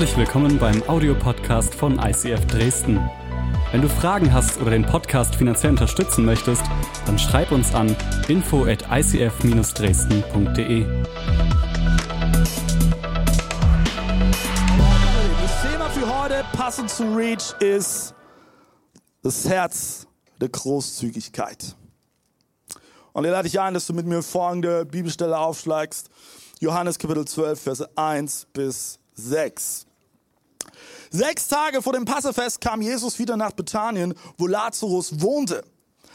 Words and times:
Herzlich 0.00 0.16
willkommen 0.16 0.58
beim 0.58 0.82
Audiopodcast 0.88 1.74
von 1.74 1.98
ICF 1.98 2.46
Dresden. 2.46 2.98
Wenn 3.70 3.82
du 3.82 3.88
Fragen 3.90 4.32
hast 4.32 4.58
oder 4.58 4.70
den 4.70 4.86
Podcast 4.86 5.34
finanziell 5.34 5.72
unterstützen 5.72 6.24
möchtest, 6.24 6.62
dann 7.04 7.18
schreib 7.18 7.52
uns 7.52 7.74
an 7.74 7.94
info 8.26 8.64
at 8.64 8.82
icf-dresden.de. 8.90 10.86
Das 15.42 15.62
Thema 15.70 15.90
für 15.90 16.18
heute, 16.18 16.46
passend 16.54 16.88
zu 16.88 17.02
Reach, 17.14 17.52
ist 17.60 18.14
das 19.22 19.46
Herz 19.46 20.06
der 20.40 20.48
Großzügigkeit. 20.48 21.76
Und 23.12 23.26
ich 23.26 23.30
lade 23.30 23.46
dich 23.46 23.60
ein, 23.60 23.74
dass 23.74 23.86
du 23.86 23.92
mit 23.92 24.06
mir 24.06 24.22
folgende 24.22 24.86
Bibelstelle 24.86 25.38
aufschlagst. 25.38 26.08
Johannes 26.58 26.98
Kapitel 26.98 27.26
12, 27.26 27.60
Verse 27.60 27.90
1 27.96 28.46
bis 28.54 28.98
6. 29.12 29.88
Sechs 31.10 31.48
Tage 31.48 31.82
vor 31.82 31.92
dem 31.92 32.04
Passafest 32.04 32.60
kam 32.60 32.80
Jesus 32.80 33.18
wieder 33.18 33.36
nach 33.36 33.52
Bethanien, 33.52 34.14
wo 34.38 34.46
Lazarus 34.46 35.20
wohnte, 35.20 35.64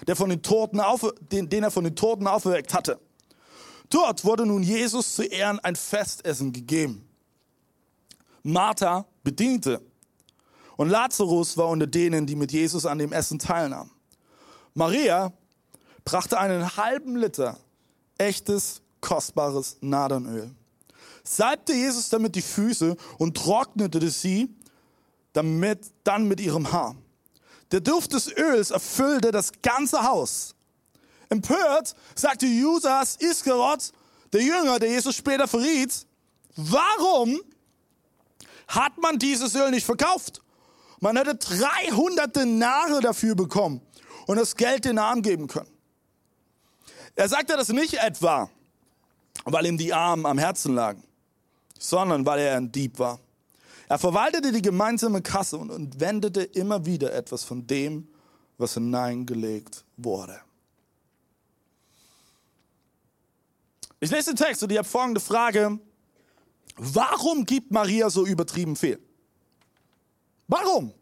der 0.08 0.16
von 0.16 0.30
den 0.30 0.42
Toten 0.42 0.80
auf, 0.80 1.14
den, 1.32 1.50
den 1.50 1.64
er 1.64 1.72
von 1.72 1.84
den 1.84 1.96
Toten 1.96 2.28
auferweckt 2.28 2.74
hatte. 2.74 3.00
Dort 3.90 4.24
wurde 4.24 4.46
nun 4.46 4.64
Jesus 4.64 5.16
zu 5.16 5.24
Ehren 5.24 5.60
ein 5.60 5.76
Festessen 5.76 6.54
gegeben. 6.54 7.08
Martha 8.42 9.06
bediente 9.24 9.82
und 10.78 10.90
Lazarus 10.90 11.58
war 11.58 11.68
unter 11.68 11.88
denen, 11.88 12.26
die 12.26 12.36
mit 12.36 12.52
Jesus 12.52 12.86
an 12.86 12.98
dem 12.98 13.12
Essen 13.12 13.40
teilnahmen. 13.40 13.92
Maria 14.74 15.34
brachte 16.06 16.40
einen 16.40 16.78
halben 16.78 17.16
Liter 17.16 17.58
echtes, 18.18 18.82
kostbares 19.02 19.78
Nadernöl 19.82 20.56
salbte 21.26 21.74
Jesus 21.74 22.10
damit 22.10 22.36
die 22.36 22.42
Füße 22.42 22.96
und 23.18 23.36
trocknete 23.36 24.10
sie 24.10 24.56
damit, 25.36 25.80
dann 26.04 26.28
mit 26.28 26.40
ihrem 26.40 26.72
Haar. 26.72 26.96
Der 27.72 27.80
Duft 27.80 28.14
des 28.14 28.36
Öls 28.36 28.72
erfüllte 28.72 29.32
das 29.32 29.52
ganze 29.62 30.04
Haus. 30.04 30.56
Empört 31.30 31.96
sagte 32.14 32.46
Judas 32.46 33.16
Iskarot, 33.18 33.92
der 34.34 34.42
Jünger, 34.42 34.80
der 34.80 34.90
Jesus 34.90 35.16
später 35.16 35.48
verriet, 35.48 36.06
warum 36.56 37.40
hat 38.68 38.98
man 38.98 39.18
dieses 39.18 39.56
Öl 39.56 39.72
nicht 39.72 39.86
verkauft? 39.86 40.42
Man 41.00 41.18
hätte 41.18 41.36
300 41.36 42.36
Denare 42.36 43.02
dafür 43.02 43.36
bekommen 43.36 43.82
und 44.28 44.38
das 44.38 44.56
Geld 44.56 44.86
den 44.86 44.98
Armen 44.98 45.22
geben 45.22 45.48
können. 45.48 45.70
Er 47.16 47.30
sagte 47.30 47.56
das 47.58 47.70
nicht 47.70 47.96
etwa, 47.96 48.50
weil 49.46 49.66
ihm 49.66 49.78
die 49.78 49.94
Armen 49.94 50.26
am 50.26 50.38
Herzen 50.38 50.76
lagen 50.76 51.04
sondern 51.80 52.26
weil 52.26 52.40
er 52.40 52.58
ein 52.58 52.72
Dieb 52.72 53.00
war. 53.00 53.20
Er 53.88 54.00
verwaltete 54.00 54.52
die 54.52 54.62
gemeinsame 54.62 55.22
Kasse 55.22 55.58
und, 55.58 56.00
wendete 56.00 56.42
immer 56.42 56.86
wieder 56.86 57.14
etwas 57.14 57.44
von 57.44 57.68
dem, 57.68 58.08
was 58.58 58.74
hineingelegt 58.74 59.84
wurde. 59.98 60.40
Ich 64.00 64.12
lese 64.12 64.34
den 64.34 64.38
Text 64.38 64.64
und 64.64 64.72
ich 64.72 64.78
habe 64.78 64.88
folgende 64.88 65.20
Frage. 65.20 65.80
Warum 66.78 67.46
gibt 67.46 67.72
Maria 67.72 68.10
so 68.10 68.26
übertrieben 68.26 68.76
viel? 68.76 69.00
Warum? 70.48 70.94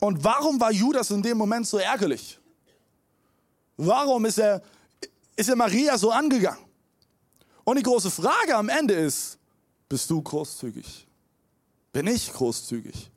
Und 0.00 0.22
warum 0.22 0.60
war 0.60 0.70
Judas 0.70 1.10
in 1.10 1.22
dem 1.22 1.38
Moment 1.38 1.66
so 1.66 1.78
ärgerlich? 1.78 2.38
Warum 3.76 4.24
ist 4.24 4.38
er, 4.38 4.62
ist 5.34 5.48
er 5.48 5.56
Maria 5.56 5.96
so 5.96 6.10
angegangen? 6.10 6.64
Und 7.64 7.78
die 7.78 7.82
große 7.82 8.10
Frage 8.10 8.56
am 8.56 8.68
Ende 8.68 8.94
ist, 8.94 9.37
bist 9.88 10.10
du 10.10 10.22
großzügig? 10.22 11.06
Bin 11.92 12.06
ich 12.06 12.32
großzügig? 12.32 13.10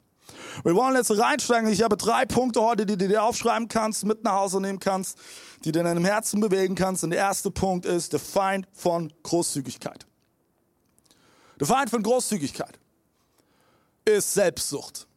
Wir 0.64 0.76
wollen 0.76 0.96
jetzt 0.96 1.12
reinsteigen. 1.18 1.70
Ich 1.72 1.82
habe 1.82 1.98
drei 1.98 2.26
Punkte 2.26 2.62
heute, 2.62 2.86
die 2.86 2.98
du 2.98 3.08
dir 3.08 3.24
aufschreiben 3.24 3.68
kannst, 3.68 4.06
mit 4.06 4.24
nach 4.24 4.34
Hause 4.34 4.62
nehmen 4.62 4.80
kannst, 4.80 5.18
die 5.64 5.72
du 5.72 5.80
in 5.80 5.86
deinem 5.86 6.06
Herzen 6.06 6.40
bewegen 6.40 6.76
kannst. 6.76 7.04
Und 7.04 7.12
der 7.12 7.20
erste 7.20 7.52
Punkt 7.52 7.86
ist 7.86 8.14
der 8.14 8.20
Feind 8.20 8.68
von 8.74 9.12
Großzügigkeit. 9.24 10.06
Der 11.60 11.68
Feind 11.68 11.90
von 11.90 12.02
Großzügigkeit 12.02 12.80
ist 14.06 14.34
Selbstsucht. 14.34 15.08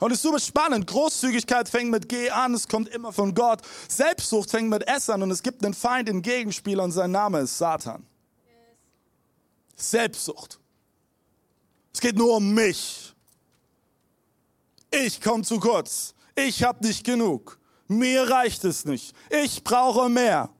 Und 0.00 0.10
es 0.10 0.18
ist 0.18 0.22
super 0.22 0.40
spannend. 0.40 0.86
Großzügigkeit 0.86 1.68
fängt 1.68 1.90
mit 1.90 2.08
G 2.08 2.30
an, 2.30 2.54
es 2.54 2.66
kommt 2.66 2.88
immer 2.88 3.12
von 3.12 3.34
Gott. 3.34 3.62
Selbstsucht 3.88 4.50
fängt 4.50 4.68
mit 4.68 4.86
S 4.88 5.08
an 5.08 5.22
und 5.22 5.30
es 5.30 5.42
gibt 5.42 5.64
einen 5.64 5.74
Feind, 5.74 6.08
den 6.08 6.22
Gegenspieler 6.22 6.82
und 6.82 6.90
sein 6.90 7.12
Name 7.12 7.40
ist 7.40 7.56
Satan. 7.56 8.04
Selbstsucht. 9.76 10.58
Es 11.92 12.00
geht 12.00 12.16
nur 12.16 12.36
um 12.36 12.54
mich. 12.54 13.14
Ich 14.90 15.20
komme 15.20 15.42
zu 15.42 15.58
kurz. 15.58 16.14
Ich 16.34 16.62
habe 16.62 16.86
nicht 16.86 17.04
genug. 17.04 17.58
Mir 17.88 18.28
reicht 18.28 18.64
es 18.64 18.84
nicht. 18.84 19.14
Ich 19.30 19.62
brauche 19.62 20.08
mehr. 20.08 20.50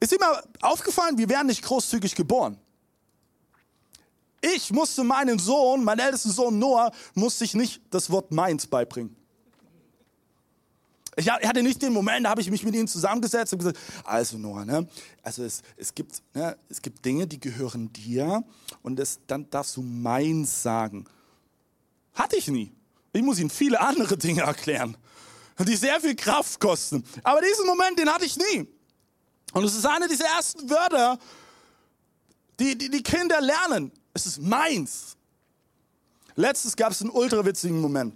Ist 0.00 0.12
immer 0.12 0.42
aufgefallen, 0.60 1.18
wir 1.18 1.28
werden 1.28 1.48
nicht 1.48 1.62
großzügig 1.62 2.14
geboren. 2.14 2.58
Ich 4.40 4.70
musste 4.70 5.02
meinen 5.02 5.38
Sohn, 5.38 5.82
meinen 5.82 5.98
ältesten 5.98 6.30
Sohn 6.30 6.58
Noah, 6.58 6.92
musste 7.14 7.44
ich 7.44 7.54
nicht 7.54 7.82
das 7.90 8.08
Wort 8.10 8.30
meins 8.30 8.66
beibringen. 8.66 9.17
Ich 11.18 11.28
hatte 11.28 11.64
nicht 11.64 11.82
den 11.82 11.92
Moment, 11.92 12.26
da 12.26 12.30
habe 12.30 12.40
ich 12.40 12.48
mich 12.48 12.62
mit 12.62 12.76
ihnen 12.76 12.86
zusammengesetzt 12.86 13.52
und 13.52 13.58
gesagt, 13.58 13.78
also 14.04 14.38
Noah, 14.38 14.64
ne, 14.64 14.86
also 15.22 15.42
es, 15.42 15.62
es, 15.76 15.92
gibt, 15.92 16.22
ne, 16.32 16.56
es 16.68 16.80
gibt 16.80 17.04
Dinge, 17.04 17.26
die 17.26 17.40
gehören 17.40 17.92
dir 17.92 18.44
und 18.82 18.96
das, 18.96 19.18
dann 19.26 19.50
darfst 19.50 19.76
du 19.76 19.82
meins 19.82 20.62
sagen. 20.62 21.06
Hatte 22.14 22.36
ich 22.36 22.46
nie. 22.46 22.72
Ich 23.12 23.22
muss 23.22 23.40
ihnen 23.40 23.50
viele 23.50 23.80
andere 23.80 24.16
Dinge 24.16 24.42
erklären, 24.42 24.96
die 25.58 25.74
sehr 25.74 26.00
viel 26.00 26.14
Kraft 26.14 26.60
kosten. 26.60 27.04
Aber 27.24 27.40
diesen 27.40 27.66
Moment, 27.66 27.98
den 27.98 28.08
hatte 28.08 28.24
ich 28.24 28.36
nie. 28.36 28.68
Und 29.52 29.64
es 29.64 29.74
ist 29.74 29.86
eine 29.86 30.06
dieser 30.06 30.26
ersten 30.26 30.70
Wörter, 30.70 31.18
die 32.60 32.78
die, 32.78 32.90
die 32.90 33.02
Kinder 33.02 33.40
lernen. 33.40 33.90
Es 34.14 34.26
ist 34.26 34.40
meins. 34.40 35.16
Letztes 36.36 36.76
gab 36.76 36.92
es 36.92 37.00
einen 37.00 37.10
ultrawitzigen 37.10 37.80
Moment. 37.80 38.14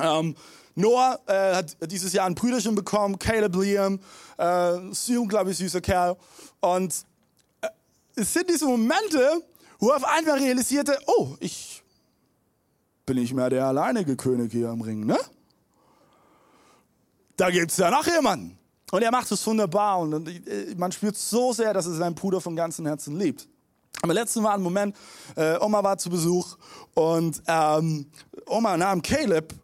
Ähm, 0.00 0.34
Noah 0.76 1.18
äh, 1.26 1.54
hat 1.56 1.76
dieses 1.90 2.12
Jahr 2.12 2.26
ein 2.26 2.34
Brüderchen 2.34 2.74
bekommen, 2.74 3.18
Caleb 3.18 3.56
Liam, 3.56 3.98
äh, 4.36 4.44
ein 4.44 4.92
unglaublich 5.18 5.56
süßer 5.56 5.80
Kerl. 5.80 6.16
Und 6.60 6.94
äh, 7.62 7.68
es 8.14 8.32
sind 8.32 8.48
diese 8.48 8.66
Momente, 8.66 9.42
wo 9.78 9.88
er 9.88 9.96
auf 9.96 10.04
einmal 10.04 10.38
realisierte, 10.38 10.98
oh, 11.06 11.34
ich 11.40 11.82
bin 13.06 13.16
nicht 13.16 13.32
mehr 13.32 13.48
der 13.48 13.66
alleinige 13.66 14.16
König 14.16 14.52
hier 14.52 14.70
im 14.70 14.82
Ring, 14.82 15.06
ne? 15.06 15.18
Da 17.36 17.50
gibt's 17.50 17.78
ja 17.78 17.90
noch 17.90 18.06
jemanden. 18.06 18.58
Und 18.92 19.02
er 19.02 19.10
macht 19.10 19.30
es 19.32 19.46
wunderbar 19.46 19.98
und 19.98 20.28
äh, 20.28 20.74
man 20.76 20.92
spürt 20.92 21.16
so 21.16 21.52
sehr, 21.52 21.72
dass 21.72 21.86
er 21.86 21.94
seinen 21.94 22.14
Bruder 22.14 22.40
von 22.40 22.54
ganzem 22.54 22.86
Herzen 22.86 23.18
liebt. 23.18 23.48
Aber 24.02 24.12
letzten 24.12 24.42
war 24.42 24.54
ein 24.54 24.62
Moment, 24.62 24.94
äh, 25.36 25.58
Oma 25.58 25.82
war 25.82 25.96
zu 25.96 26.10
Besuch 26.10 26.56
und 26.94 27.42
ähm, 27.46 28.10
Oma 28.46 28.76
nahm 28.76 29.00
Caleb 29.00 29.54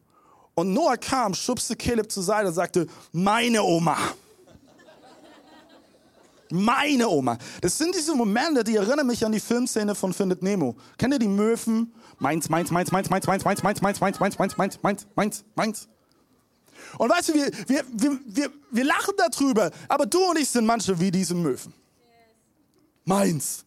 und 0.54 0.72
Noah 0.72 0.96
kam, 0.96 1.34
schubste 1.34 1.76
Caleb 1.76 2.10
zur 2.10 2.22
Seite 2.22 2.48
und 2.48 2.54
sagte, 2.54 2.86
meine 3.12 3.62
Oma. 3.62 3.96
Meine 6.50 7.08
Oma. 7.08 7.38
Das 7.62 7.78
sind 7.78 7.94
diese 7.94 8.14
Momente, 8.14 8.62
die 8.62 8.76
erinnern 8.76 9.06
mich 9.06 9.24
an 9.24 9.32
die 9.32 9.40
Filmszene 9.40 9.94
von 9.94 10.12
Findet 10.12 10.42
Nemo. 10.42 10.76
Kennt 10.98 11.14
ihr 11.14 11.18
die 11.18 11.28
Möwen? 11.28 11.94
Meins, 12.18 12.50
meins, 12.50 12.70
meins, 12.70 12.92
meins, 12.92 13.08
meins, 13.08 13.26
meins, 13.26 13.42
meins, 13.42 13.62
meins, 13.62 13.80
meins, 13.82 14.00
meins, 14.00 14.38
meins, 14.38 14.38
meins, 14.38 14.58
meins, 14.58 14.78
meins, 14.82 15.06
meins, 15.14 15.44
meins. 15.54 15.88
Und 16.98 17.08
weißt 17.08 17.30
du, 17.30 17.34
wir, 17.34 17.50
wir, 17.66 17.84
wir, 17.90 18.20
wir, 18.26 18.50
wir 18.70 18.84
lachen 18.84 19.14
darüber, 19.16 19.70
aber 19.88 20.04
du 20.04 20.22
und 20.30 20.38
ich 20.38 20.50
sind 20.50 20.66
manche 20.66 20.98
wie 21.00 21.10
diese 21.10 21.34
Möwen. 21.34 21.72
Meins. 23.04 23.64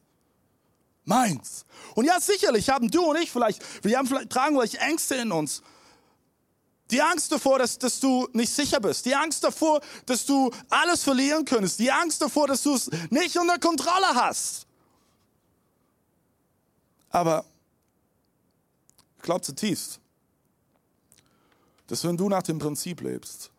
Meins. 1.06 1.65
Und 1.95 2.06
ja, 2.06 2.19
sicherlich 2.19 2.69
haben 2.69 2.89
du 2.89 3.04
und 3.04 3.18
ich 3.18 3.31
vielleicht, 3.31 3.63
wir 3.83 3.98
haben 3.98 4.07
vielleicht, 4.07 4.30
tragen 4.30 4.56
vielleicht 4.56 4.75
Ängste 4.75 5.15
in 5.15 5.31
uns. 5.31 5.63
Die 6.92 7.02
Angst 7.02 7.32
davor, 7.32 7.60
dass, 7.60 7.78
dass 7.80 8.00
du 8.00 8.28
nicht 8.34 8.54
sicher 8.54 8.80
bist. 8.80 9.06
Die 9.06 9.16
Angst 9.16 9.44
davor, 9.44 9.82
dass 10.06 10.26
du 10.26 10.52
alles 10.70 11.04
verlieren 11.04 11.44
könntest. 11.44 11.80
Die 11.80 11.92
Angst 11.92 12.22
davor, 12.22 12.48
dass 12.48 12.62
du 12.62 12.76
es 12.76 12.90
nicht 13.10 13.36
unter 13.38 13.58
Kontrolle 13.58 14.14
hast. 14.14 14.68
Aber 17.10 17.46
ich 19.18 19.24
glaube 19.24 19.42
zutiefst, 19.42 20.00
dass 21.88 22.04
wenn 22.04 22.18
du 22.18 22.30
nach 22.30 22.44
dem 22.44 22.60
Prinzip 22.60 23.02
lebst, 23.02 23.52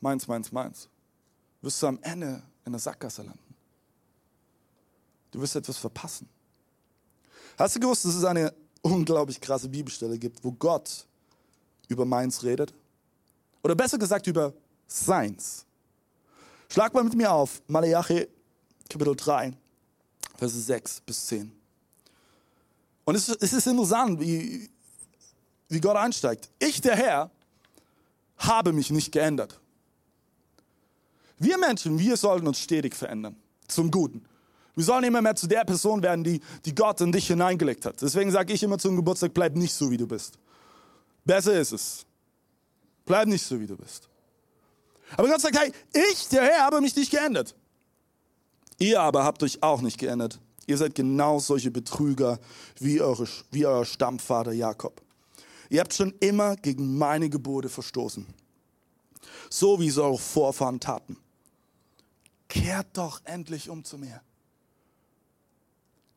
meins, 0.00 0.26
meins, 0.26 0.50
meins, 0.50 0.88
wirst 1.62 1.82
du 1.82 1.86
am 1.86 1.98
Ende 2.02 2.42
in 2.64 2.72
der 2.72 2.80
Sackgasse 2.80 3.22
landen. 3.22 3.54
Du 5.30 5.40
wirst 5.40 5.54
etwas 5.56 5.76
verpassen. 5.76 6.28
Hast 7.58 7.76
du 7.76 7.80
gewusst, 7.80 8.04
dass 8.04 8.14
es 8.14 8.24
eine 8.24 8.52
unglaublich 8.82 9.40
krasse 9.40 9.68
Bibelstelle 9.68 10.18
gibt, 10.18 10.42
wo 10.42 10.52
Gott 10.52 11.06
über 11.88 12.04
meins 12.04 12.42
redet? 12.42 12.74
Oder 13.62 13.74
besser 13.74 13.98
gesagt 13.98 14.26
über 14.26 14.52
seins. 14.86 15.64
Schlag 16.68 16.92
mal 16.94 17.04
mit 17.04 17.14
mir 17.14 17.32
auf, 17.32 17.62
Malachi 17.66 18.26
Kapitel 18.88 19.16
3, 19.16 19.52
Verse 20.36 20.60
6 20.60 21.00
bis 21.00 21.26
10. 21.26 21.52
Und 23.04 23.14
es, 23.14 23.28
ist 23.28 23.66
interessant, 23.66 24.20
wie, 24.20 24.68
wie 25.68 25.80
Gott 25.80 25.96
einsteigt. 25.96 26.50
Ich, 26.58 26.80
der 26.80 26.96
Herr, 26.96 27.30
habe 28.38 28.72
mich 28.72 28.90
nicht 28.90 29.12
geändert. 29.12 29.58
Wir 31.38 31.58
Menschen, 31.58 31.98
wir 31.98 32.16
sollten 32.16 32.46
uns 32.46 32.58
stetig 32.58 32.94
verändern. 32.94 33.36
Zum 33.68 33.90
Guten. 33.90 34.24
Wir 34.74 34.84
sollen 34.84 35.04
immer 35.04 35.22
mehr 35.22 35.34
zu 35.34 35.46
der 35.46 35.64
Person 35.64 36.02
werden, 36.02 36.22
die, 36.22 36.40
die 36.64 36.74
Gott 36.74 37.00
in 37.00 37.10
dich 37.10 37.26
hineingelegt 37.28 37.86
hat. 37.86 38.00
Deswegen 38.02 38.30
sage 38.30 38.52
ich 38.52 38.62
immer 38.62 38.78
zum 38.78 38.96
Geburtstag, 38.96 39.32
bleib 39.32 39.56
nicht 39.56 39.72
so, 39.72 39.90
wie 39.90 39.96
du 39.96 40.06
bist. 40.06 40.38
Besser 41.26 41.58
ist 41.60 41.72
es. 41.72 42.06
Bleib 43.04 43.26
nicht 43.26 43.44
so, 43.44 43.60
wie 43.60 43.66
du 43.66 43.76
bist. 43.76 44.08
Aber 45.16 45.28
Gott 45.28 45.40
sagt, 45.40 45.58
hey, 45.58 45.72
ich, 45.92 46.28
der 46.28 46.44
Herr, 46.44 46.64
habe 46.64 46.80
mich 46.80 46.94
nicht 46.94 47.10
geändert. 47.10 47.54
Ihr 48.78 49.00
aber 49.00 49.24
habt 49.24 49.42
euch 49.42 49.62
auch 49.62 49.80
nicht 49.80 49.98
geändert. 49.98 50.40
Ihr 50.66 50.76
seid 50.76 50.94
genau 50.94 51.38
solche 51.38 51.70
Betrüger 51.70 52.38
wie, 52.78 53.00
eure, 53.00 53.26
wie 53.50 53.66
euer 53.66 53.84
Stammvater 53.84 54.52
Jakob. 54.52 55.02
Ihr 55.68 55.80
habt 55.80 55.94
schon 55.94 56.14
immer 56.20 56.56
gegen 56.56 56.96
meine 56.96 57.28
Gebote 57.28 57.68
verstoßen. 57.68 58.26
So 59.50 59.80
wie 59.80 59.88
es 59.88 59.98
eure 59.98 60.18
Vorfahren 60.18 60.80
taten. 60.80 61.16
Kehrt 62.48 62.96
doch 62.96 63.20
endlich 63.24 63.68
um 63.68 63.84
zu 63.84 63.98
mir. 63.98 64.20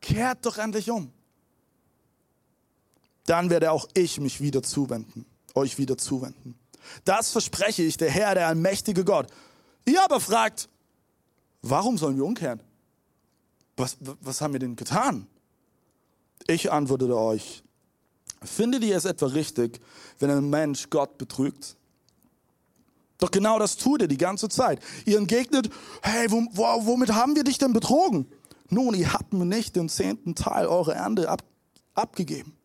Kehrt 0.02 0.46
doch 0.46 0.58
endlich 0.58 0.90
um. 0.90 1.12
Dann 3.30 3.52
werde 3.52 3.72
auch 3.72 3.88
ich 3.94 4.20
mich 4.20 4.42
wieder 4.42 4.64
zuwenden, 4.64 5.24
euch 5.54 5.78
wieder 5.78 6.00
zuwenden. 6.00 6.56
Das 7.06 7.32
verspreche 7.32 7.84
ich, 7.84 7.96
der 7.96 8.10
Herr, 8.10 8.34
der 8.34 8.48
allmächtige 8.48 9.06
Gott. 9.06 9.28
Ihr 9.86 10.04
aber 10.04 10.20
fragt, 10.20 10.68
warum 11.62 12.00
sollen 12.00 12.18
wir 12.18 12.26
umkehren? 12.26 12.60
Was, 13.78 13.98
was 14.00 14.42
haben 14.42 14.54
wir 14.54 14.60
denn 14.60 14.76
getan? 14.76 15.28
Ich 16.48 16.72
antwortete 16.72 17.16
euch, 17.16 17.62
findet 18.42 18.84
ihr 18.84 18.98
es 18.98 19.06
etwa 19.06 19.28
richtig, 19.28 19.80
wenn 20.18 20.32
ein 20.32 20.50
Mensch 20.50 20.90
Gott 20.90 21.20
betrügt? 21.20 21.76
Doch 23.20 23.30
genau 23.30 23.60
das 23.60 23.78
tut 23.78 24.02
er 24.02 24.08
die 24.08 24.18
ganze 24.18 24.50
Zeit. 24.50 24.80
Ihr 25.06 25.20
entgegnet, 25.20 25.70
hey, 26.02 26.32
womit 26.32 27.14
haben 27.14 27.36
wir 27.36 27.44
dich 27.44 27.60
denn 27.60 27.74
betrogen? 27.74 28.26
Nun, 28.70 28.96
ihr 28.96 29.14
habt 29.14 29.34
mir 29.34 29.46
nicht 29.46 29.76
den 29.76 29.88
zehnten 29.88 30.34
Teil 30.34 30.66
eurer 30.66 30.96
Ernte 30.96 31.30
ab, 31.30 31.44
abgegeben. 31.94 32.56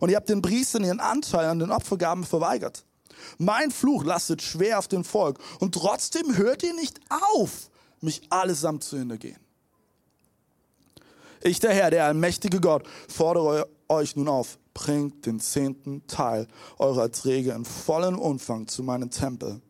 Und 0.00 0.10
ihr 0.10 0.16
habt 0.16 0.28
den 0.28 0.42
Priestern 0.42 0.84
ihren 0.84 1.00
Anteil 1.00 1.46
an 1.46 1.58
den 1.58 1.70
Opfergaben 1.70 2.24
verweigert. 2.24 2.84
Mein 3.38 3.70
Fluch 3.70 4.04
lastet 4.04 4.42
schwer 4.42 4.78
auf 4.78 4.88
dem 4.88 5.04
Volk. 5.04 5.38
Und 5.60 5.74
trotzdem 5.74 6.36
hört 6.36 6.62
ihr 6.62 6.74
nicht 6.74 7.00
auf, 7.32 7.70
mich 8.00 8.22
allesamt 8.30 8.84
zu 8.84 8.98
hintergehen. 8.98 9.38
Ich, 11.42 11.60
der 11.60 11.74
Herr, 11.74 11.90
der 11.90 12.06
allmächtige 12.06 12.60
Gott, 12.60 12.86
fordere 13.08 13.68
euch 13.88 14.16
nun 14.16 14.28
auf, 14.28 14.58
bringt 14.72 15.26
den 15.26 15.40
zehnten 15.40 16.06
Teil 16.06 16.48
eurer 16.78 17.02
Erträge 17.02 17.52
in 17.52 17.64
vollem 17.64 18.18
Umfang 18.18 18.66
zu 18.66 18.82
meinem 18.82 19.10
Tempel, 19.10 19.60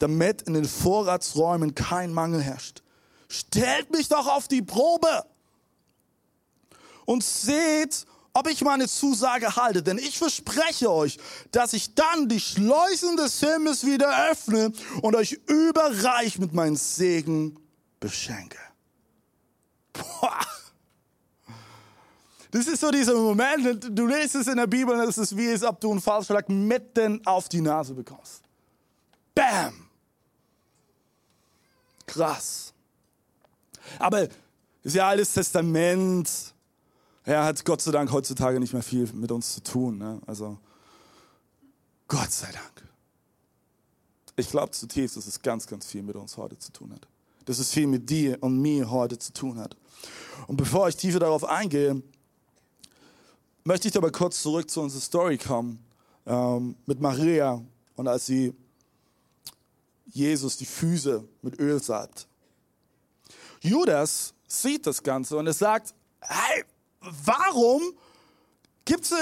damit 0.00 0.42
in 0.42 0.54
den 0.54 0.64
Vorratsräumen 0.64 1.74
kein 1.74 2.12
Mangel 2.12 2.42
herrscht 2.42 2.82
stellt 3.30 3.90
mich 3.90 4.08
doch 4.08 4.26
auf 4.26 4.48
die 4.48 4.60
Probe 4.60 5.24
und 7.06 7.22
seht, 7.22 8.04
ob 8.40 8.48
ich 8.48 8.62
meine 8.62 8.88
Zusage 8.88 9.54
halte. 9.56 9.82
Denn 9.82 9.98
ich 9.98 10.18
verspreche 10.18 10.90
euch, 10.90 11.18
dass 11.52 11.74
ich 11.74 11.94
dann 11.94 12.28
die 12.28 12.40
Schleusen 12.40 13.16
des 13.16 13.38
Himmels 13.40 13.84
wieder 13.84 14.30
öffne 14.30 14.72
und 15.02 15.14
euch 15.14 15.32
überreich 15.46 16.38
mit 16.38 16.54
meinem 16.54 16.76
Segen 16.76 17.58
beschenke. 18.00 18.58
Boah. 19.92 20.40
Das 22.50 22.66
ist 22.66 22.80
so 22.80 22.90
dieser 22.90 23.14
Moment, 23.14 23.86
du 23.90 24.06
liest 24.06 24.34
es 24.34 24.46
in 24.46 24.56
der 24.56 24.66
Bibel 24.66 24.94
und 24.94 25.08
es 25.08 25.18
ist 25.18 25.36
wie, 25.36 25.50
als 25.50 25.62
ob 25.62 25.78
du 25.80 25.90
einen 25.90 26.00
Falschschlag 26.00 26.48
mitten 26.48 27.24
auf 27.26 27.48
die 27.48 27.60
Nase 27.60 27.94
bekommst. 27.94 28.42
Bam! 29.34 29.86
Krass. 32.06 32.72
Aber 33.98 34.26
ist 34.82 34.96
ja 34.96 35.08
altes 35.08 35.32
Testament. 35.32 36.28
Er 37.24 37.44
hat 37.44 37.64
Gott 37.64 37.82
sei 37.82 37.90
Dank 37.90 38.10
heutzutage 38.12 38.58
nicht 38.58 38.72
mehr 38.72 38.82
viel 38.82 39.10
mit 39.12 39.30
uns 39.30 39.54
zu 39.54 39.62
tun. 39.62 39.98
Ne? 39.98 40.20
Also 40.26 40.58
Gott 42.08 42.30
sei 42.32 42.50
Dank. 42.50 42.88
Ich 44.36 44.48
glaube 44.48 44.70
zutiefst, 44.70 45.16
dass 45.16 45.26
es 45.26 45.42
ganz, 45.42 45.66
ganz 45.66 45.86
viel 45.86 46.02
mit 46.02 46.16
uns 46.16 46.36
heute 46.36 46.58
zu 46.58 46.72
tun 46.72 46.92
hat. 46.92 47.06
Dass 47.44 47.58
es 47.58 47.70
viel 47.70 47.86
mit 47.86 48.08
dir 48.08 48.38
und 48.40 48.60
mir 48.60 48.90
heute 48.90 49.18
zu 49.18 49.32
tun 49.32 49.58
hat. 49.58 49.76
Und 50.46 50.56
bevor 50.56 50.88
ich 50.88 50.96
tiefer 50.96 51.18
darauf 51.18 51.44
eingehe, 51.44 52.02
möchte 53.64 53.88
ich 53.88 53.96
aber 53.96 54.10
kurz 54.10 54.40
zurück 54.42 54.70
zu 54.70 54.80
unserer 54.80 55.02
Story 55.02 55.36
kommen 55.36 55.84
ähm, 56.26 56.74
mit 56.86 57.00
Maria 57.00 57.62
und 57.96 58.08
als 58.08 58.26
sie 58.26 58.54
Jesus 60.06 60.56
die 60.56 60.66
Füße 60.66 61.22
mit 61.42 61.58
Öl 61.60 61.80
salbt. 61.82 62.26
Judas 63.60 64.32
sieht 64.48 64.86
das 64.86 65.02
Ganze 65.02 65.36
und 65.36 65.46
er 65.46 65.52
sagt, 65.52 65.94
hey, 66.20 66.64
warum 67.00 67.82
gibt 68.84 69.04
sie, 69.04 69.14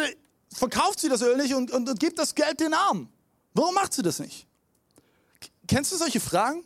verkauft 0.53 1.01
sie 1.01 1.09
das 1.09 1.23
Öl 1.23 1.37
nicht 1.37 1.55
und, 1.55 1.71
und, 1.71 1.89
und 1.89 2.01
gibt 2.01 2.19
das 2.19 2.35
Geld 2.35 2.61
den 2.61 2.75
Armen? 2.75 3.09
Warum 3.55 3.75
macht 3.75 3.93
sie 3.93 4.03
das 4.03 4.19
nicht? 4.19 4.47
Kennst 5.67 5.93
du 5.93 5.97
solche 5.97 6.21
Fragen? 6.21 6.65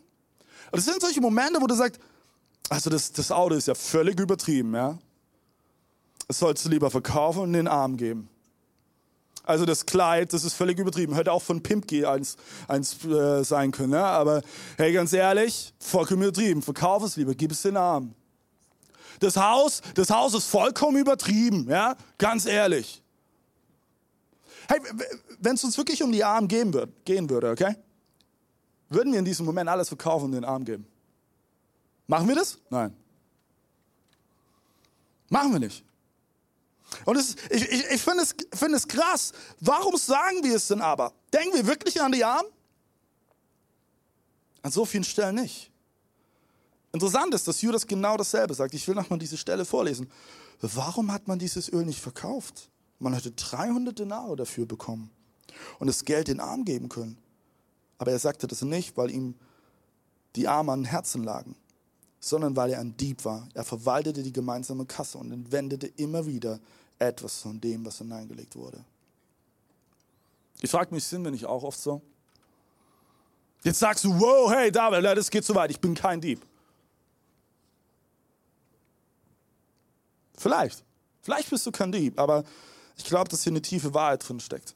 Das 0.71 0.85
sind 0.85 1.01
solche 1.01 1.21
Momente, 1.21 1.61
wo 1.61 1.67
du 1.67 1.75
sagst, 1.75 1.99
also 2.69 2.89
das, 2.89 3.11
das 3.11 3.31
Auto 3.31 3.55
ist 3.55 3.67
ja 3.67 3.75
völlig 3.75 4.19
übertrieben, 4.19 4.73
ja. 4.73 4.97
Das 6.27 6.39
sollst 6.39 6.65
du 6.65 6.69
lieber 6.69 6.89
verkaufen 6.89 7.41
und 7.41 7.53
den 7.53 7.67
Arm 7.67 7.97
geben. 7.97 8.29
Also 9.43 9.65
das 9.65 9.85
Kleid, 9.85 10.31
das 10.31 10.45
ist 10.45 10.53
völlig 10.53 10.79
übertrieben. 10.79 11.13
Hätte 11.15 11.33
auch 11.33 11.41
von 11.41 11.61
Pimpke 11.61 12.09
eins, 12.09 12.37
eins 12.67 13.03
äh, 13.03 13.43
sein 13.43 13.71
können. 13.71 13.91
Ne? 13.91 14.03
Aber 14.03 14.41
hey, 14.77 14.93
ganz 14.93 15.11
ehrlich, 15.11 15.73
vollkommen 15.79 16.23
übertrieben. 16.23 16.61
Verkauf 16.61 17.03
es 17.03 17.17
lieber, 17.17 17.35
gib 17.35 17.51
es 17.51 17.61
den 17.61 17.75
Armen. 17.75 18.15
Das 19.19 19.37
Haus, 19.37 19.81
das 19.95 20.09
Haus 20.09 20.33
ist 20.33 20.47
vollkommen 20.47 20.97
übertrieben. 20.97 21.67
Ja? 21.69 21.95
Ganz 22.17 22.45
ehrlich. 22.45 23.01
Hey, 24.67 24.79
wenn 25.39 25.55
es 25.55 25.63
uns 25.63 25.77
wirklich 25.77 26.01
um 26.03 26.11
die 26.11 26.23
Armen 26.23 26.47
gehen 26.47 26.73
würde, 26.73 26.91
gehen 27.05 27.29
würde, 27.29 27.51
okay? 27.51 27.75
Würden 28.89 29.11
wir 29.11 29.19
in 29.19 29.25
diesem 29.25 29.45
Moment 29.45 29.69
alles 29.69 29.87
verkaufen 29.87 30.25
und 30.25 30.31
den 30.33 30.45
Armen 30.45 30.65
geben? 30.65 30.87
Machen 32.07 32.27
wir 32.27 32.35
das? 32.35 32.57
Nein. 32.69 32.95
Machen 35.29 35.51
wir 35.51 35.59
nicht. 35.59 35.83
Und 37.05 37.17
es, 37.17 37.35
ich, 37.49 37.69
ich, 37.69 37.85
ich 37.91 38.01
finde 38.01 38.23
es, 38.23 38.35
find 38.53 38.73
es 38.73 38.87
krass. 38.87 39.31
Warum 39.59 39.97
sagen 39.97 40.43
wir 40.43 40.55
es 40.55 40.67
denn 40.67 40.81
aber? 40.81 41.11
Denken 41.33 41.55
wir 41.55 41.65
wirklich 41.65 41.99
an 41.99 42.11
die 42.11 42.23
Armen? 42.23 42.49
An 44.61 44.71
so 44.71 44.85
vielen 44.85 45.03
Stellen 45.03 45.35
nicht. 45.35 45.72
Interessant 46.93 47.33
ist, 47.33 47.47
dass 47.47 47.61
Judas 47.61 47.87
genau 47.87 48.17
dasselbe 48.17 48.53
sagt. 48.53 48.75
Ich 48.75 48.87
will 48.87 48.93
nochmal 48.93 49.17
diese 49.17 49.35
Stelle 49.35 49.65
vorlesen. 49.65 50.09
Warum 50.61 51.11
hat 51.11 51.27
man 51.27 51.39
dieses 51.39 51.67
Öl 51.73 51.85
nicht 51.85 51.99
verkauft? 51.99 52.69
Man 52.99 53.13
hätte 53.13 53.31
300 53.31 53.97
Denare 53.97 54.35
dafür 54.35 54.67
bekommen 54.67 55.09
und 55.79 55.87
das 55.87 56.05
Geld 56.05 56.27
den 56.27 56.39
Armen 56.39 56.65
geben 56.65 56.89
können. 56.89 57.17
Aber 57.97 58.11
er 58.11 58.19
sagte 58.19 58.47
das 58.47 58.61
nicht, 58.61 58.95
weil 58.95 59.09
ihm 59.09 59.35
die 60.35 60.47
Arme 60.47 60.71
an 60.71 60.85
Herzen 60.85 61.23
lagen, 61.23 61.55
sondern 62.19 62.55
weil 62.55 62.71
er 62.71 62.79
ein 62.79 62.95
Dieb 62.95 63.25
war. 63.25 63.49
Er 63.55 63.63
verwaltete 63.63 64.21
die 64.21 64.31
gemeinsame 64.31 64.85
Kasse 64.85 65.17
und 65.17 65.31
entwendete 65.31 65.87
immer 65.87 66.25
wieder 66.27 66.59
etwas 66.99 67.39
von 67.39 67.59
dem, 67.59 67.85
was 67.85 67.97
hineingelegt 67.97 68.55
wurde. 68.55 68.85
Ich 70.61 70.69
frage 70.69 70.93
mich, 70.93 71.03
sind 71.03 71.23
wir 71.23 71.31
nicht 71.31 71.45
auch 71.45 71.63
oft 71.63 71.79
so? 71.79 72.01
Jetzt 73.63 73.79
sagst 73.79 74.03
du, 74.03 74.19
wow, 74.19 74.51
hey 74.51 74.71
David, 74.71 75.03
das 75.17 75.31
geht 75.31 75.43
zu 75.43 75.55
weit, 75.55 75.71
ich 75.71 75.79
bin 75.79 75.95
kein 75.95 76.21
Dieb. 76.21 76.45
Vielleicht. 80.43 80.83
Vielleicht 81.21 81.49
bist 81.49 81.65
du 81.65 81.71
kein 81.71 81.93
Dieb, 81.93 82.19
aber 82.19 82.43
ich 82.97 83.05
glaube, 83.05 83.29
dass 83.29 83.43
hier 83.43 83.53
eine 83.53 83.61
tiefe 83.61 83.93
Wahrheit 83.93 84.27
drin 84.27 84.41
steckt. 84.41 84.75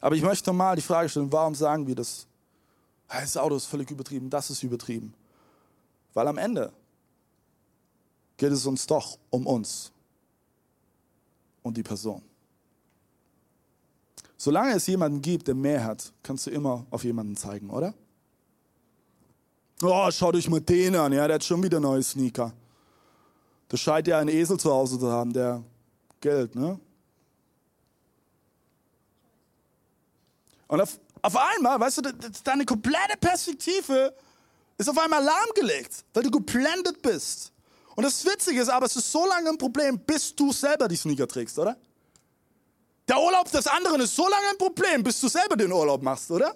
Aber 0.00 0.16
ich 0.16 0.22
möchte 0.22 0.50
mal 0.50 0.76
die 0.76 0.82
Frage 0.82 1.10
stellen, 1.10 1.30
warum 1.30 1.54
sagen 1.54 1.86
wir 1.86 1.94
das? 1.94 2.26
Das 3.06 3.36
Auto 3.36 3.56
ist 3.56 3.66
völlig 3.66 3.90
übertrieben, 3.90 4.30
das 4.30 4.48
ist 4.48 4.62
übertrieben. 4.62 5.12
Weil 6.14 6.26
am 6.26 6.38
Ende 6.38 6.72
geht 8.38 8.50
es 8.50 8.64
uns 8.64 8.86
doch 8.86 9.18
um 9.28 9.46
uns 9.46 9.92
und 11.62 11.76
die 11.76 11.82
Person. 11.82 12.22
Solange 14.38 14.72
es 14.74 14.86
jemanden 14.86 15.20
gibt, 15.20 15.48
der 15.48 15.54
mehr 15.54 15.84
hat, 15.84 16.14
kannst 16.22 16.46
du 16.46 16.50
immer 16.50 16.86
auf 16.90 17.04
jemanden 17.04 17.36
zeigen, 17.36 17.68
oder? 17.68 17.92
Oh, 19.82 20.10
schaut 20.10 20.34
euch 20.34 20.48
mal 20.48 20.62
den 20.62 20.96
an, 20.96 21.12
ja, 21.12 21.26
der 21.26 21.34
hat 21.34 21.44
schon 21.44 21.62
wieder 21.62 21.78
neue 21.78 22.02
Sneaker. 22.02 22.54
Das 23.68 23.80
scheint 23.80 24.06
ja 24.08 24.18
einen 24.18 24.30
Esel 24.30 24.58
zu 24.58 24.70
Hause 24.70 24.98
zu 24.98 25.10
haben, 25.10 25.32
der 25.32 25.62
Geld, 26.20 26.54
ne? 26.54 26.80
Und 30.66 30.80
auf, 30.80 30.98
auf 31.22 31.36
einmal, 31.36 31.80
weißt 31.80 31.98
du, 31.98 32.12
deine 32.44 32.64
komplette 32.64 33.16
Perspektive 33.18 34.14
ist 34.76 34.88
auf 34.88 34.98
einmal 34.98 35.22
lahmgelegt, 35.24 36.04
weil 36.12 36.22
du 36.22 36.30
geblendet 36.30 37.00
bist 37.02 37.52
Und 37.98 38.04
das 38.04 38.24
Witzige 38.24 38.60
ist 38.60 38.68
aber, 38.68 38.86
es 38.86 38.94
ist 38.94 39.10
so 39.10 39.26
lange 39.26 39.48
ein 39.50 39.58
Problem, 39.58 39.98
bis 39.98 40.32
du 40.32 40.52
selber 40.52 40.86
die 40.86 40.94
Sneaker 40.94 41.26
trägst, 41.26 41.58
oder? 41.58 41.76
Der 43.08 43.18
Urlaub 43.18 43.50
des 43.50 43.66
anderen 43.66 44.00
ist 44.02 44.14
so 44.14 44.28
lange 44.28 44.50
ein 44.50 44.56
Problem, 44.56 45.02
bis 45.02 45.20
du 45.20 45.26
selber 45.26 45.56
den 45.56 45.72
Urlaub 45.72 46.00
machst, 46.00 46.30
oder? 46.30 46.54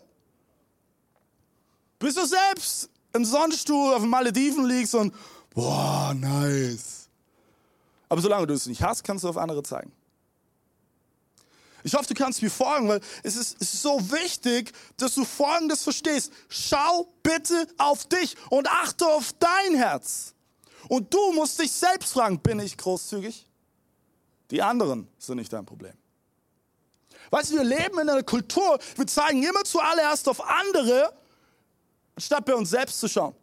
Bis 1.99 2.15
du 2.15 2.25
selbst 2.25 2.89
im 3.13 3.25
Sonnenstuhl 3.25 3.93
auf 3.93 4.03
den 4.03 4.11
Malediven 4.11 4.67
liegst 4.67 4.95
und, 4.95 5.13
boah, 5.51 6.15
nice. 6.15 7.02
Aber 8.13 8.21
solange 8.21 8.47
du 8.47 8.53
es 8.53 8.67
nicht 8.67 8.83
hast, 8.83 9.05
kannst 9.05 9.25
du 9.25 9.29
auf 9.31 9.39
andere 9.39 9.63
zeigen. 9.63 9.91
Ich 11.83 11.95
hoffe, 11.95 12.09
du 12.09 12.13
kannst 12.13 12.43
mir 12.43 12.51
folgen, 12.51 12.87
weil 12.87 13.01
es 13.23 13.37
ist, 13.37 13.59
so 13.81 13.99
wichtig, 14.13 14.71
dass 14.99 15.15
du 15.15 15.25
Folgendes 15.25 15.83
verstehst. 15.83 16.31
Schau 16.51 17.11
bitte 17.23 17.67
auf 17.79 18.05
dich 18.05 18.37
und 18.51 18.69
achte 18.69 19.07
auf 19.07 19.33
dein 19.39 19.77
Herz. 19.77 20.35
Und 20.91 21.15
du 21.15 21.33
musst 21.33 21.59
dich 21.59 21.73
selbst 21.73 22.13
fragen, 22.13 22.39
bin 22.39 22.61
ich 22.61 22.77
großzügig? 22.77 23.49
Die 24.51 24.61
anderen 24.61 25.09
sind 25.17 25.39
nicht 25.39 25.51
dein 25.51 25.65
Problem. 25.65 25.95
Weißt 27.31 27.53
du, 27.53 27.57
wir 27.57 27.65
leben 27.65 27.99
in 27.99 28.11
einer 28.11 28.23
Kultur, 28.25 28.79
wir 28.97 29.07
zeigen 29.07 29.43
immer 29.43 29.65
zuallererst 29.65 30.29
auf 30.29 30.47
andere, 30.47 31.15
anstatt 32.15 32.45
bei 32.45 32.55
uns 32.55 32.69
selbst 32.69 33.01
zu 33.01 33.09
schauen. 33.09 33.35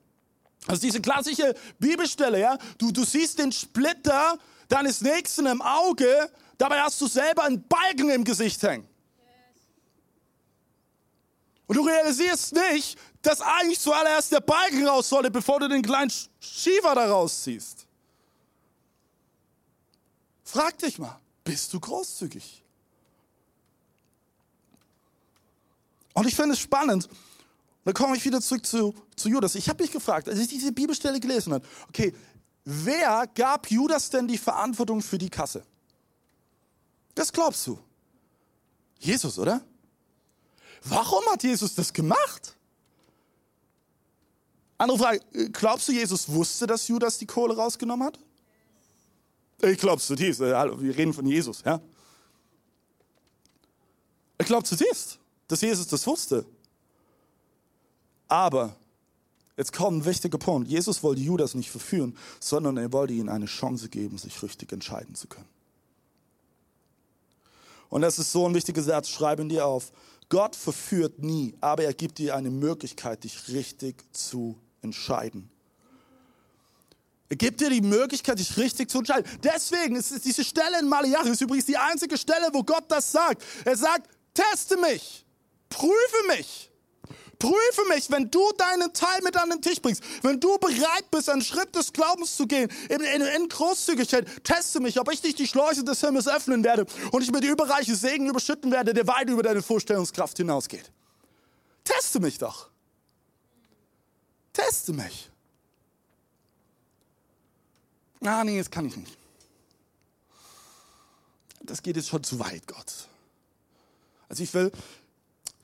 Also 0.67 0.81
diese 0.81 1.01
klassische 1.01 1.55
Bibelstelle, 1.79 2.39
ja, 2.39 2.57
du, 2.77 2.91
du 2.91 3.03
siehst 3.03 3.39
den 3.39 3.51
Splitter 3.51 4.37
deines 4.69 5.01
Nächsten 5.01 5.45
im 5.45 5.61
Auge, 5.61 6.29
Dabei 6.59 6.81
hast 6.81 6.99
du 6.99 7.07
selber 7.07 7.45
einen 7.45 7.65
Balken 7.67 8.09
im 8.09 8.25
Gesicht 8.25 8.61
hängen. 8.61 8.85
Und 11.67 11.77
du 11.77 11.83
realisierst 11.83 12.53
nicht, 12.53 12.99
dass 13.21 13.39
eigentlich 13.39 13.79
zuallererst 13.79 14.33
der 14.33 14.41
Balken 14.41 14.85
raus 14.85 15.07
sollte, 15.07 15.31
bevor 15.31 15.61
du 15.61 15.69
den 15.69 15.81
kleinen 15.81 16.11
Schiefer 16.41 16.95
da 16.95 17.09
rausziehst. 17.09 17.87
Frag 20.43 20.77
dich 20.79 20.99
mal, 20.99 21.17
bist 21.45 21.73
du 21.73 21.79
großzügig? 21.79 22.61
Und 26.13 26.27
ich 26.27 26.35
finde 26.35 26.53
es 26.53 26.59
spannend, 26.59 27.07
da 27.85 27.93
komme 27.93 28.17
ich 28.17 28.25
wieder 28.25 28.41
zurück 28.41 28.65
zu, 28.65 28.93
zu 29.15 29.29
Judas. 29.29 29.55
Ich 29.55 29.69
habe 29.69 29.81
mich 29.81 29.93
gefragt, 29.93 30.27
als 30.27 30.39
ich 30.39 30.49
diese 30.49 30.73
Bibelstelle 30.73 31.21
gelesen 31.21 31.53
habe, 31.53 31.65
okay, 31.87 32.13
wer 32.65 33.27
gab 33.33 33.69
Judas 33.69 34.09
denn 34.09 34.27
die 34.27 34.37
Verantwortung 34.37 35.01
für 35.01 35.17
die 35.17 35.29
Kasse? 35.29 35.63
Das 37.15 37.31
glaubst 37.31 37.65
du. 37.67 37.79
Jesus, 38.99 39.39
oder? 39.39 39.61
Warum 40.83 41.25
hat 41.25 41.43
Jesus 41.43 41.75
das 41.75 41.91
gemacht? 41.91 42.55
Andere 44.77 44.97
Frage, 44.97 45.21
äh, 45.33 45.49
glaubst 45.49 45.87
du, 45.87 45.91
Jesus 45.91 46.29
wusste, 46.29 46.65
dass 46.65 46.87
Judas 46.87 47.17
die 47.17 47.25
Kohle 47.25 47.55
rausgenommen 47.55 48.07
hat? 48.07 48.19
Ich 49.61 49.77
glaube 49.77 50.01
zutiefst. 50.01 50.39
Äh, 50.39 50.53
wir 50.53 50.97
reden 50.97 51.13
von 51.13 51.25
Jesus, 51.25 51.61
ja? 51.65 51.81
Ich 54.37 54.45
glaube 54.45 54.63
zutiefst, 54.63 55.19
dass 55.49 55.59
Jesus 55.59 55.85
das 55.87 56.07
wusste. 56.07 56.45
Aber 58.29 58.73
jetzt 59.59 59.73
kommt 59.73 59.97
ein 59.97 60.05
wichtiger 60.05 60.37
Punkt. 60.37 60.69
Jesus 60.69 61.03
wollte 61.03 61.21
Judas 61.21 61.53
nicht 61.53 61.69
verführen, 61.69 62.17
sondern 62.39 62.77
er 62.77 62.93
wollte 62.93 63.13
ihm 63.13 63.27
eine 63.27 63.45
Chance 63.45 63.89
geben, 63.89 64.17
sich 64.17 64.41
richtig 64.41 64.71
entscheiden 64.71 65.15
zu 65.15 65.27
können. 65.27 65.49
Und 67.89 68.01
das 68.01 68.19
ist 68.19 68.31
so 68.31 68.47
ein 68.47 68.53
wichtiger 68.53 68.81
Satz, 68.81 69.09
schreibe 69.09 69.41
ihn 69.41 69.49
dir 69.49 69.65
auf. 69.65 69.91
Gott 70.29 70.55
verführt 70.55 71.19
nie, 71.19 71.55
aber 71.59 71.83
er 71.83 71.93
gibt 71.93 72.19
dir 72.19 72.35
eine 72.35 72.49
Möglichkeit, 72.49 73.25
dich 73.25 73.49
richtig 73.49 74.05
zu 74.13 74.55
entscheiden. 74.81 75.49
Er 77.27 77.35
gibt 77.35 77.59
dir 77.59 77.69
die 77.69 77.81
Möglichkeit, 77.81 78.39
dich 78.39 78.55
richtig 78.57 78.89
zu 78.89 78.99
entscheiden. 78.99 79.29
Deswegen 79.43 79.95
ist 79.97 80.23
diese 80.23 80.43
Stelle 80.43 80.79
in 80.79 80.87
Malachi, 80.87 81.29
ist 81.29 81.41
übrigens 81.41 81.65
die 81.65 81.77
einzige 81.77 82.17
Stelle, 82.17 82.49
wo 82.53 82.63
Gott 82.63 82.85
das 82.87 83.11
sagt. 83.11 83.43
Er 83.65 83.75
sagt, 83.75 84.09
teste 84.33 84.77
mich, 84.77 85.25
prüfe 85.67 86.27
mich. 86.29 86.71
Prüfe 87.39 87.87
mich, 87.87 88.11
wenn 88.11 88.29
du 88.29 88.51
deinen 88.57 88.93
Teil 88.93 89.21
mit 89.23 89.37
an 89.37 89.49
den 89.49 89.61
Tisch 89.61 89.81
bringst, 89.81 90.03
wenn 90.23 90.41
du 90.41 90.57
bereit 90.57 91.09
bist, 91.09 91.29
einen 91.29 91.41
Schritt 91.41 91.73
des 91.73 91.93
Glaubens 91.93 92.35
zu 92.35 92.45
gehen, 92.45 92.69
in, 92.89 92.99
in, 92.99 93.21
in 93.21 93.47
Großzügigkeit, 93.47 94.43
teste 94.43 94.81
mich, 94.81 94.99
ob 94.99 95.09
ich 95.09 95.23
nicht 95.23 95.39
die 95.39 95.47
Schläuche 95.47 95.85
des 95.85 96.01
Himmels 96.01 96.27
öffnen 96.27 96.65
werde 96.65 96.85
und 97.13 97.21
ich 97.21 97.31
mit 97.31 97.45
überreiche 97.45 97.95
Segen 97.95 98.27
überschütten 98.27 98.71
werde, 98.71 98.93
der 98.93 99.07
weit 99.07 99.29
über 99.29 99.41
deine 99.41 99.61
Vorstellungskraft 99.61 100.35
hinausgeht. 100.35 100.91
Teste 101.85 102.19
mich 102.19 102.37
doch. 102.37 102.69
Teste 104.51 104.91
mich. 104.91 105.31
Ah, 108.21 108.43
nee, 108.43 108.57
das 108.57 108.69
kann 108.69 108.85
ich 108.85 108.97
nicht. 108.97 109.17
Das 111.61 111.81
geht 111.81 111.95
jetzt 111.95 112.09
schon 112.09 112.23
zu 112.23 112.37
weit, 112.39 112.67
Gott. 112.67 113.07
Also 114.27 114.43
ich 114.43 114.53
will, 114.53 114.73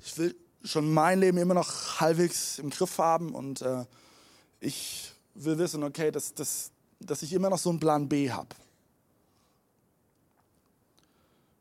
ich 0.05 0.17
will 0.17 0.36
schon 0.66 0.94
mein 0.94 1.20
Leben 1.20 1.38
immer 1.38 1.54
noch 1.54 2.00
halbwegs 2.00 2.60
im 2.60 2.70
Griff 2.70 2.98
haben 2.98 3.34
und 3.34 3.62
äh, 3.62 3.86
ich 4.60 5.12
will 5.36 5.58
wissen, 5.58 5.84
okay, 5.84 6.12
dass, 6.12 6.34
dass, 6.34 6.72
dass 7.00 7.22
ich 7.22 7.34
immer 7.34 7.50
noch 7.50 7.58
so 7.58 7.70
einen 7.70 7.80
Plan 7.80 8.10
B 8.10 8.32
habe. 8.32 8.50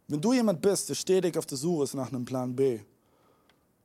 Wenn 0.08 0.20
du 0.20 0.32
jemand 0.32 0.60
bist, 0.60 0.88
der 0.88 0.94
stetig 0.94 1.36
auf 1.38 1.46
der 1.46 1.58
Suche 1.58 1.84
ist 1.84 1.94
nach 1.94 2.08
einem 2.08 2.24
Plan 2.24 2.54
B, 2.54 2.80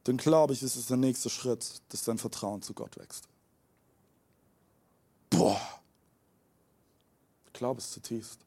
dann 0.04 0.18
glaube 0.18 0.54
ich, 0.54 0.64
ist 0.64 0.76
es 0.76 0.88
der 0.88 0.98
nächste 0.98 1.30
Schritt, 1.30 1.82
dass 1.90 2.04
dein 2.04 2.18
Vertrauen 2.18 2.62
zu 2.62 2.74
Gott 2.74 2.98
wächst. 2.98 3.28
Boah, 5.30 5.62
ich 7.46 7.54
glaube 7.54 7.80
es 7.80 7.92
zutiefst. 7.92 8.40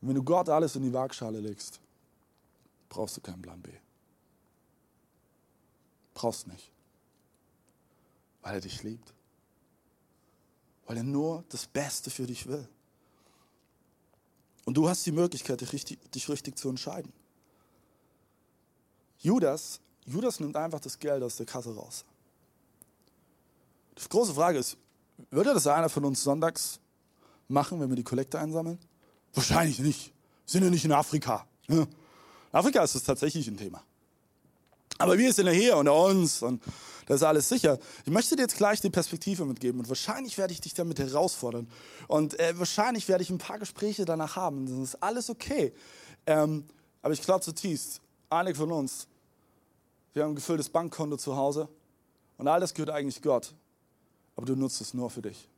Wenn 0.00 0.16
du 0.16 0.22
Gott 0.22 0.50
alles 0.50 0.76
in 0.76 0.82
die 0.82 0.92
Waagschale 0.92 1.40
legst, 1.40 1.80
brauchst 2.94 3.16
du 3.16 3.20
keinen 3.20 3.42
Plan 3.42 3.60
B. 3.60 3.70
Brauchst 6.14 6.46
nicht. 6.46 6.70
Weil 8.42 8.54
er 8.54 8.60
dich 8.60 8.82
liebt. 8.84 9.12
Weil 10.86 10.98
er 10.98 11.02
nur 11.02 11.44
das 11.48 11.66
Beste 11.66 12.10
für 12.10 12.26
dich 12.26 12.46
will. 12.46 12.68
Und 14.64 14.76
du 14.76 14.88
hast 14.88 15.04
die 15.04 15.12
Möglichkeit, 15.12 15.60
dich 15.60 15.72
richtig, 15.72 16.10
dich 16.12 16.28
richtig 16.28 16.56
zu 16.56 16.68
entscheiden. 16.68 17.12
Judas, 19.18 19.80
Judas 20.06 20.38
nimmt 20.38 20.56
einfach 20.56 20.80
das 20.80 20.98
Geld 20.98 21.22
aus 21.22 21.36
der 21.36 21.46
Kasse 21.46 21.74
raus. 21.74 22.04
Die 23.98 24.08
große 24.08 24.34
Frage 24.34 24.58
ist, 24.58 24.76
würde 25.30 25.52
das 25.52 25.66
einer 25.66 25.88
von 25.88 26.04
uns 26.04 26.22
sonntags 26.22 26.78
machen, 27.48 27.80
wenn 27.80 27.88
wir 27.88 27.96
die 27.96 28.04
Kollekte 28.04 28.38
einsammeln? 28.38 28.78
Wahrscheinlich 29.32 29.80
nicht. 29.80 30.08
Wir 30.44 30.52
sind 30.52 30.64
ja 30.64 30.70
nicht 30.70 30.84
in 30.84 30.92
Afrika. 30.92 31.46
Ne? 31.66 31.88
Afrika 32.54 32.84
ist 32.84 32.94
es 32.94 33.02
tatsächlich 33.02 33.48
ein 33.48 33.56
Thema. 33.56 33.82
Aber 34.98 35.18
wir 35.18 35.32
sind 35.32 35.46
ja 35.46 35.52
hier 35.52 35.76
unter 35.76 35.92
uns 35.92 36.40
und 36.40 36.62
das 37.06 37.16
ist 37.16 37.22
alles 37.24 37.48
sicher. 37.48 37.80
Ich 38.04 38.12
möchte 38.12 38.36
dir 38.36 38.42
jetzt 38.42 38.56
gleich 38.56 38.80
die 38.80 38.90
Perspektive 38.90 39.44
mitgeben 39.44 39.80
und 39.80 39.88
wahrscheinlich 39.88 40.38
werde 40.38 40.52
ich 40.52 40.60
dich 40.60 40.72
damit 40.72 41.00
herausfordern 41.00 41.68
und 42.06 42.38
äh, 42.38 42.56
wahrscheinlich 42.56 43.08
werde 43.08 43.24
ich 43.24 43.30
ein 43.30 43.38
paar 43.38 43.58
Gespräche 43.58 44.04
danach 44.04 44.36
haben. 44.36 44.66
Das 44.66 44.78
ist 44.78 45.02
alles 45.02 45.30
okay. 45.30 45.72
Ähm, 46.26 46.64
aber 47.02 47.12
ich 47.12 47.22
glaube 47.22 47.40
zutiefst, 47.40 48.00
einige 48.30 48.56
von 48.56 48.70
uns, 48.70 49.08
wir 50.12 50.22
haben 50.22 50.30
ein 50.30 50.36
gefülltes 50.36 50.68
Bankkonto 50.68 51.16
zu 51.16 51.36
Hause 51.36 51.68
und 52.38 52.46
all 52.46 52.60
das 52.60 52.72
gehört 52.72 52.90
eigentlich 52.90 53.20
Gott, 53.20 53.52
aber 54.36 54.46
du 54.46 54.54
nutzt 54.54 54.80
es 54.80 54.94
nur 54.94 55.10
für 55.10 55.22
dich. 55.22 55.48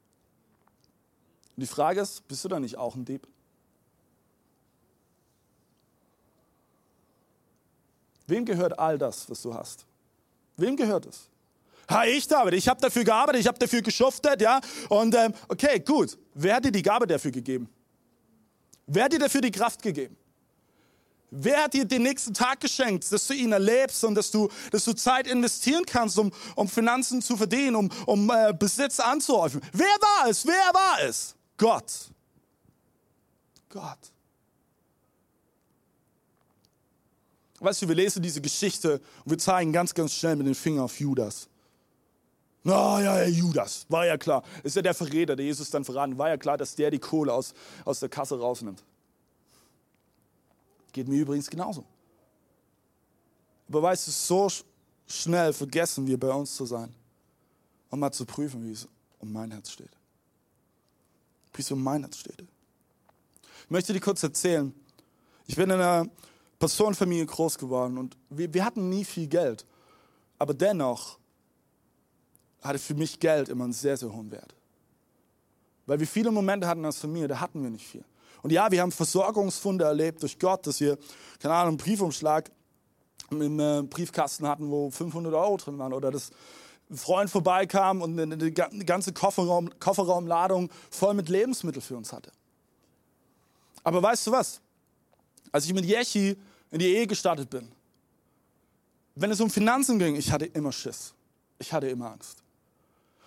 Und 1.57 1.61
die 1.61 1.67
Frage 1.67 2.01
ist, 2.01 2.27
bist 2.27 2.43
du 2.43 2.49
da 2.49 2.59
nicht 2.59 2.79
auch 2.79 2.95
ein 2.95 3.05
Dieb? 3.05 3.29
Wem 8.27 8.45
gehört 8.45 8.79
all 8.79 8.99
das, 8.99 9.29
was 9.31 9.43
du 9.43 9.55
hast? 9.55 9.87
Wem 10.57 10.77
gehört 10.77 11.07
es? 11.07 11.29
Ha, 11.89 12.05
ich 12.05 12.27
David, 12.27 12.55
ich 12.55 12.69
habe 12.69 12.81
dafür 12.81 13.05
gearbeitet, 13.05 13.41
ich 13.43 13.47
habe 13.47 13.59
dafür 13.59 13.81
geschuftet, 13.81 14.41
ja. 14.41 14.61
Und 14.89 15.15
ähm, 15.15 15.33
okay, 15.49 15.79
gut. 15.79 16.19
Wer 16.35 16.57
hat 16.57 16.65
dir 16.65 16.73
die 16.73 16.83
Gabe 16.83 17.07
dafür 17.07 17.31
gegeben? 17.31 17.69
Wer 18.87 19.05
hat 19.05 19.13
dir 19.13 19.19
dafür 19.21 19.41
die 19.41 19.51
Kraft 19.51 19.83
gegeben? 19.83 20.17
Wer 21.31 21.65
hat 21.65 21.75
dir 21.75 21.85
den 21.85 22.03
nächsten 22.03 22.33
Tag 22.35 22.61
geschenkt, 22.61 23.11
dass 23.13 23.27
du 23.27 23.35
ihn 23.35 23.53
erlebst 23.53 24.03
und 24.05 24.15
dass 24.15 24.31
du, 24.31 24.49
dass 24.71 24.85
du 24.85 24.93
Zeit 24.95 25.27
investieren 25.27 25.85
kannst, 25.85 26.19
um, 26.19 26.33
um 26.55 26.69
Finanzen 26.69 27.21
zu 27.21 27.37
verdienen, 27.37 27.77
um, 27.77 27.91
um 28.07 28.31
äh, 28.31 28.53
Besitz 28.53 29.01
anzuhäufen? 29.01 29.61
Wer 29.73 29.87
war 29.87 30.31
es? 30.31 30.47
Wer 30.47 30.73
war 30.73 31.03
es? 31.03 31.35
Gott. 31.57 31.93
Gott. 33.69 33.99
Weißt 37.61 37.83
du, 37.83 37.89
wir 37.89 37.95
lesen 37.95 38.23
diese 38.23 38.41
Geschichte 38.41 39.01
und 39.25 39.31
wir 39.31 39.39
zeigen 39.39 39.73
ganz, 39.73 39.95
ganz 39.95 40.13
schnell 40.13 40.37
mit 40.37 40.47
dem 40.47 40.55
Finger 40.55 40.85
auf 40.85 40.99
Judas. 41.01 41.49
Na 42.63 42.97
oh, 42.97 42.99
ja, 42.99 43.23
ja, 43.23 43.29
Judas, 43.29 43.87
war 43.89 44.07
ja 44.07 44.19
klar. 44.19 44.43
Ist 44.65 44.75
ja 44.75 44.83
der 44.83 44.93
Verräter, 44.93 45.37
der 45.37 45.47
Jesus 45.47 45.71
dann 45.71 45.85
verraten. 45.85 46.19
War 46.19 46.29
ja 46.31 46.37
klar, 46.37 46.59
dass 46.59 46.75
der 46.75 46.91
die 46.91 46.99
Kohle 46.99 47.33
aus, 47.33 47.55
aus 47.85 48.01
der 48.01 48.09
Kasse 48.09 48.39
rausnimmt. 48.39 48.83
Geht 50.93 51.07
mir 51.07 51.21
übrigens 51.21 51.49
genauso. 51.49 51.85
Aber 53.69 53.83
weißt 53.83 54.09
du, 54.09 54.11
so 54.11 54.49
schnell 55.07 55.53
vergessen 55.53 56.07
wir 56.07 56.19
bei 56.19 56.33
uns 56.33 56.55
zu 56.57 56.67
sein. 56.67 56.93
um 57.91 58.01
mal 58.01 58.13
zu 58.13 58.25
prüfen, 58.27 58.65
wie 58.67 58.73
es 58.73 58.89
um 59.21 59.33
mein 59.33 59.51
Herz 59.53 59.71
steht. 59.71 59.91
Wie 61.55 61.63
es 61.63 61.71
um 61.71 61.83
mein 61.83 62.03
Herz 62.03 62.19
steht. 62.19 62.43
Ich 63.65 63.71
möchte 63.71 63.93
dir 63.93 64.01
kurz 64.01 64.23
erzählen. 64.23 64.75
Ich 65.47 65.57
bin 65.57 65.71
in 65.71 65.81
einer 65.81 66.09
Pastorenfamilie 66.59 67.27
groß 67.27 67.59
geworden 67.59 67.99
und 67.99 68.17
wir, 68.31 68.53
wir 68.53 68.65
hatten 68.65 68.89
nie 68.89 69.05
viel 69.05 69.27
Geld. 69.27 69.67
Aber 70.39 70.55
dennoch 70.55 71.19
hatte 72.63 72.79
für 72.79 72.95
mich 72.95 73.21
Geld 73.21 73.49
immer 73.49 73.65
einen 73.65 73.73
sehr, 73.73 73.97
sehr 73.97 74.13
hohen 74.13 74.31
Wert. 74.31 74.55
Weil 75.87 76.01
wir 76.01 76.07
viele 76.07 76.31
Momente 76.31 76.67
hatten 76.67 76.85
als 76.85 76.99
Familie, 76.99 77.29
da 77.29 77.41
hatten 77.41 77.63
wir 77.63 77.71
nicht 77.71 77.87
viel. 77.87 78.05
Und 78.43 78.51
ja, 78.53 78.71
wir 78.71 78.81
haben 78.81 78.93
Versorgungsfunde 78.93 79.85
erlebt 79.85 80.23
durch 80.23 80.39
Gott, 80.39 80.67
dass 80.67 80.81
wir, 80.81 80.99
keine 81.41 81.55
Ahnung, 81.55 81.69
einen 81.71 81.77
Briefumschlag 81.79 82.51
im 83.31 83.59
äh, 83.59 83.83
Briefkasten 83.83 84.47
hatten, 84.47 84.71
wo 84.71 84.91
500 84.91 85.33
Euro 85.35 85.57
drin 85.57 85.79
waren. 85.79 85.93
Oder 85.93 86.11
dass 86.11 86.31
ein 86.91 86.97
Freund 86.97 87.31
vorbeikam 87.31 88.03
und 88.03 88.19
eine, 88.19 88.53
ganze 88.53 89.13
Kofferraum, 89.13 89.71
Kofferraumladung 89.81 90.71
voll 90.91 91.15
mit 91.15 91.29
Lebensmitteln 91.29 91.83
für 91.83 91.97
uns 91.97 92.13
hatte. 92.13 92.31
Aber 93.83 94.03
weißt 94.03 94.27
du 94.27 94.33
was? 94.33 94.61
Als 95.53 95.65
ich 95.67 95.75
mit 95.75 95.85
Yechi 95.85 96.37
in 96.71 96.79
die 96.79 96.87
Ehe 96.87 97.07
gestartet 97.07 97.51
bin, 97.51 97.69
wenn 99.15 99.31
es 99.31 99.41
um 99.41 99.51
Finanzen 99.51 99.99
ging, 99.99 100.17
ich 100.17 100.31
hatte 100.31 100.47
immer 100.47 100.73
Schiss. 100.73 101.15
Ich 101.59 101.73
hatte 101.73 101.89
immer 101.89 102.13
Angst. 102.13 102.43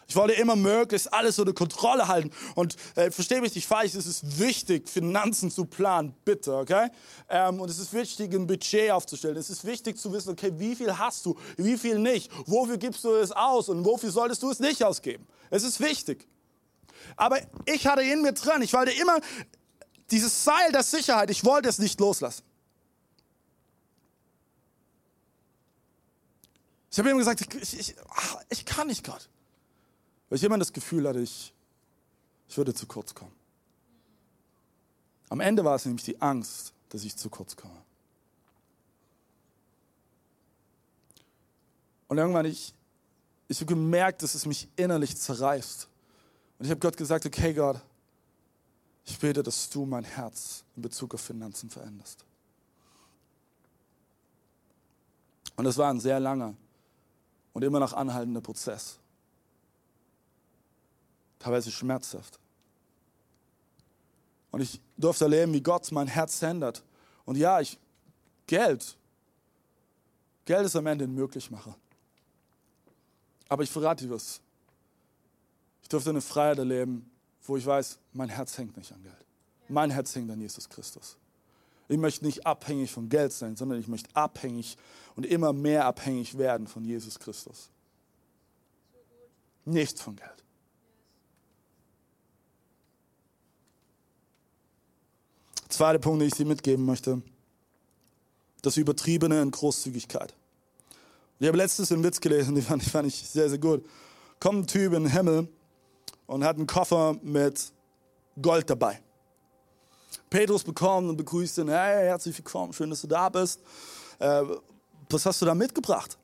Ich 0.09 0.15
wollte 0.15 0.33
immer 0.33 0.55
möglichst 0.55 1.13
alles 1.13 1.37
unter 1.37 1.53
Kontrolle 1.53 2.07
halten. 2.07 2.31
Und 2.55 2.75
äh, 2.95 3.11
verstehe 3.11 3.41
mich 3.41 3.53
nicht 3.53 3.67
falsch, 3.67 3.93
es 3.93 4.07
ist 4.07 4.39
wichtig, 4.39 4.89
Finanzen 4.89 5.51
zu 5.51 5.65
planen, 5.65 6.15
bitte, 6.25 6.55
okay? 6.55 6.89
Ähm, 7.29 7.59
und 7.59 7.69
es 7.69 7.77
ist 7.77 7.93
wichtig, 7.93 8.33
ein 8.33 8.47
Budget 8.47 8.89
aufzustellen. 8.89 9.37
Es 9.37 9.51
ist 9.51 9.65
wichtig 9.65 9.99
zu 9.99 10.11
wissen, 10.11 10.31
okay, 10.31 10.51
wie 10.57 10.75
viel 10.75 10.97
hast 10.97 11.27
du, 11.27 11.37
wie 11.57 11.77
viel 11.77 11.99
nicht, 11.99 12.31
wofür 12.47 12.77
gibst 12.77 13.03
du 13.03 13.11
es 13.15 13.31
aus 13.31 13.69
und 13.69 13.85
wofür 13.85 14.09
solltest 14.09 14.41
du 14.41 14.49
es 14.49 14.59
nicht 14.59 14.83
ausgeben. 14.83 15.27
Es 15.51 15.63
ist 15.63 15.79
wichtig. 15.79 16.27
Aber 17.15 17.39
ich 17.65 17.85
hatte 17.85 18.01
in 18.01 18.23
mir 18.23 18.33
drin, 18.33 18.63
ich 18.63 18.73
wollte 18.73 18.91
immer 18.91 19.19
dieses 20.11 20.43
Seil 20.43 20.71
der 20.71 20.83
Sicherheit, 20.83 21.29
ich 21.29 21.43
wollte 21.45 21.69
es 21.69 21.79
nicht 21.79 21.99
loslassen. 21.99 22.43
Ich 26.91 26.97
habe 26.97 27.11
ihm 27.11 27.17
gesagt, 27.17 27.41
ich, 27.41 27.79
ich, 27.79 27.95
ich 28.49 28.65
kann 28.65 28.87
nicht, 28.87 29.05
Gott. 29.05 29.29
Weil 30.27 30.37
ich 30.37 30.43
immer 30.43 30.57
das 30.57 30.73
Gefühl 30.73 31.07
hatte, 31.07 31.19
ich, 31.19 31.53
ich 32.47 32.57
würde 32.57 32.73
zu 32.73 32.87
kurz 32.87 33.13
kommen. 33.13 33.33
Am 35.29 35.39
Ende 35.39 35.63
war 35.63 35.75
es 35.75 35.85
nämlich 35.85 36.03
die 36.03 36.19
Angst, 36.19 36.73
dass 36.89 37.03
ich 37.03 37.15
zu 37.15 37.29
kurz 37.29 37.55
komme. 37.55 37.81
Und 42.07 42.17
irgendwann 42.17 42.45
ich, 42.45 42.73
ich 43.47 43.57
habe 43.57 43.67
gemerkt, 43.67 44.23
dass 44.23 44.33
es 44.33 44.47
mich 44.47 44.67
innerlich 44.75 45.15
zerreißt. 45.15 45.87
Und 46.57 46.65
ich 46.65 46.71
habe 46.71 46.79
Gott 46.79 46.97
gesagt, 46.97 47.25
okay 47.27 47.53
Gott, 47.53 47.79
ich 49.09 49.19
bete, 49.19 49.43
dass 49.43 49.69
du 49.69 49.85
mein 49.85 50.03
Herz 50.03 50.63
in 50.75 50.81
Bezug 50.81 51.13
auf 51.13 51.21
Finanzen 51.21 51.69
veränderst. 51.69 52.23
Und 55.55 55.65
es 55.65 55.77
war 55.77 55.89
ein 55.89 55.99
sehr 55.99 56.19
langer 56.19 56.55
und 57.53 57.63
immer 57.63 57.79
noch 57.79 57.93
anhaltender 57.93 58.41
Prozess 58.41 58.99
teilweise 61.39 61.71
schmerzhaft. 61.71 62.37
Und 64.51 64.61
ich 64.61 64.79
durfte 64.97 65.25
erleben, 65.25 65.53
wie 65.53 65.61
Gott 65.61 65.91
mein 65.91 66.07
Herz 66.07 66.41
ändert. 66.41 66.83
Und 67.25 67.37
ja, 67.37 67.61
ich, 67.61 67.79
Geld, 68.45 68.97
Geld 70.45 70.65
ist 70.65 70.75
am 70.75 70.85
Ende 70.85 71.05
ein 71.05 71.13
Möglichmacher. 71.13 71.75
Aber 73.47 73.63
ich 73.63 73.71
verrate 73.71 74.05
dir 74.05 74.13
was. 74.13 74.41
Ich 75.81 75.89
durfte 75.89 76.09
eine 76.09 76.21
Freiheit 76.21 76.57
erleben, 76.57 77.09
wo 77.49 77.57
ich 77.57 77.65
weiß, 77.65 77.97
mein 78.13 78.29
Herz 78.29 78.57
hängt 78.57 78.77
nicht 78.77 78.91
an 78.93 79.01
Geld. 79.03 79.25
Mein 79.67 79.89
Herz 79.89 80.15
hängt 80.15 80.29
an 80.31 80.39
Jesus 80.39 80.69
Christus. 80.69 81.17
Ich 81.87 81.97
möchte 81.97 82.23
nicht 82.23 82.45
abhängig 82.45 82.91
von 82.91 83.09
Geld 83.09 83.33
sein, 83.33 83.55
sondern 83.55 83.79
ich 83.79 83.87
möchte 83.87 84.15
abhängig 84.15 84.77
und 85.15 85.25
immer 85.25 85.51
mehr 85.51 85.85
abhängig 85.85 86.37
werden 86.37 86.67
von 86.67 86.85
Jesus 86.85 87.17
Christus. 87.17 87.69
Nicht 89.65 89.99
von 89.99 90.15
Geld. 90.15 90.43
Zweiter 95.67 95.99
Punkt, 95.99 96.21
den 96.21 96.27
ich 96.27 96.35
dir 96.35 96.45
mitgeben 96.45 96.85
möchte. 96.85 97.21
Das 98.61 98.77
Übertriebene 98.77 99.41
in 99.41 99.51
Großzügigkeit. 99.51 100.35
Ich 101.39 101.47
habe 101.47 101.57
letztens 101.57 101.91
einen 101.91 102.03
Witz 102.03 102.19
gelesen, 102.19 102.53
den 102.53 102.63
fand 102.63 102.83
ich, 102.83 102.91
fand 102.91 103.07
ich 103.07 103.15
sehr, 103.15 103.49
sehr 103.49 103.59
gut. 103.59 103.85
Kommt 104.39 104.63
ein 104.63 104.67
Typ 104.67 104.93
in 104.93 105.03
den 105.03 105.11
Himmel 105.11 105.47
und 106.29 106.43
hat 106.43 106.57
einen 106.57 106.67
Koffer 106.67 107.15
mit 107.23 107.73
Gold 108.39 108.69
dabei. 108.69 109.01
Petrus 110.29 110.63
bekommt 110.63 111.09
und 111.09 111.17
begrüßt 111.17 111.57
ihn, 111.57 111.69
hey, 111.69 112.05
herzlich 112.05 112.37
willkommen, 112.37 112.71
schön, 112.71 112.91
dass 112.91 113.01
du 113.01 113.07
da 113.07 113.29
bist. 113.29 113.59
Äh, 114.19 114.43
was 115.09 115.25
hast 115.25 115.41
du 115.41 115.47
da 115.47 115.55
mitgebracht? 115.55 116.19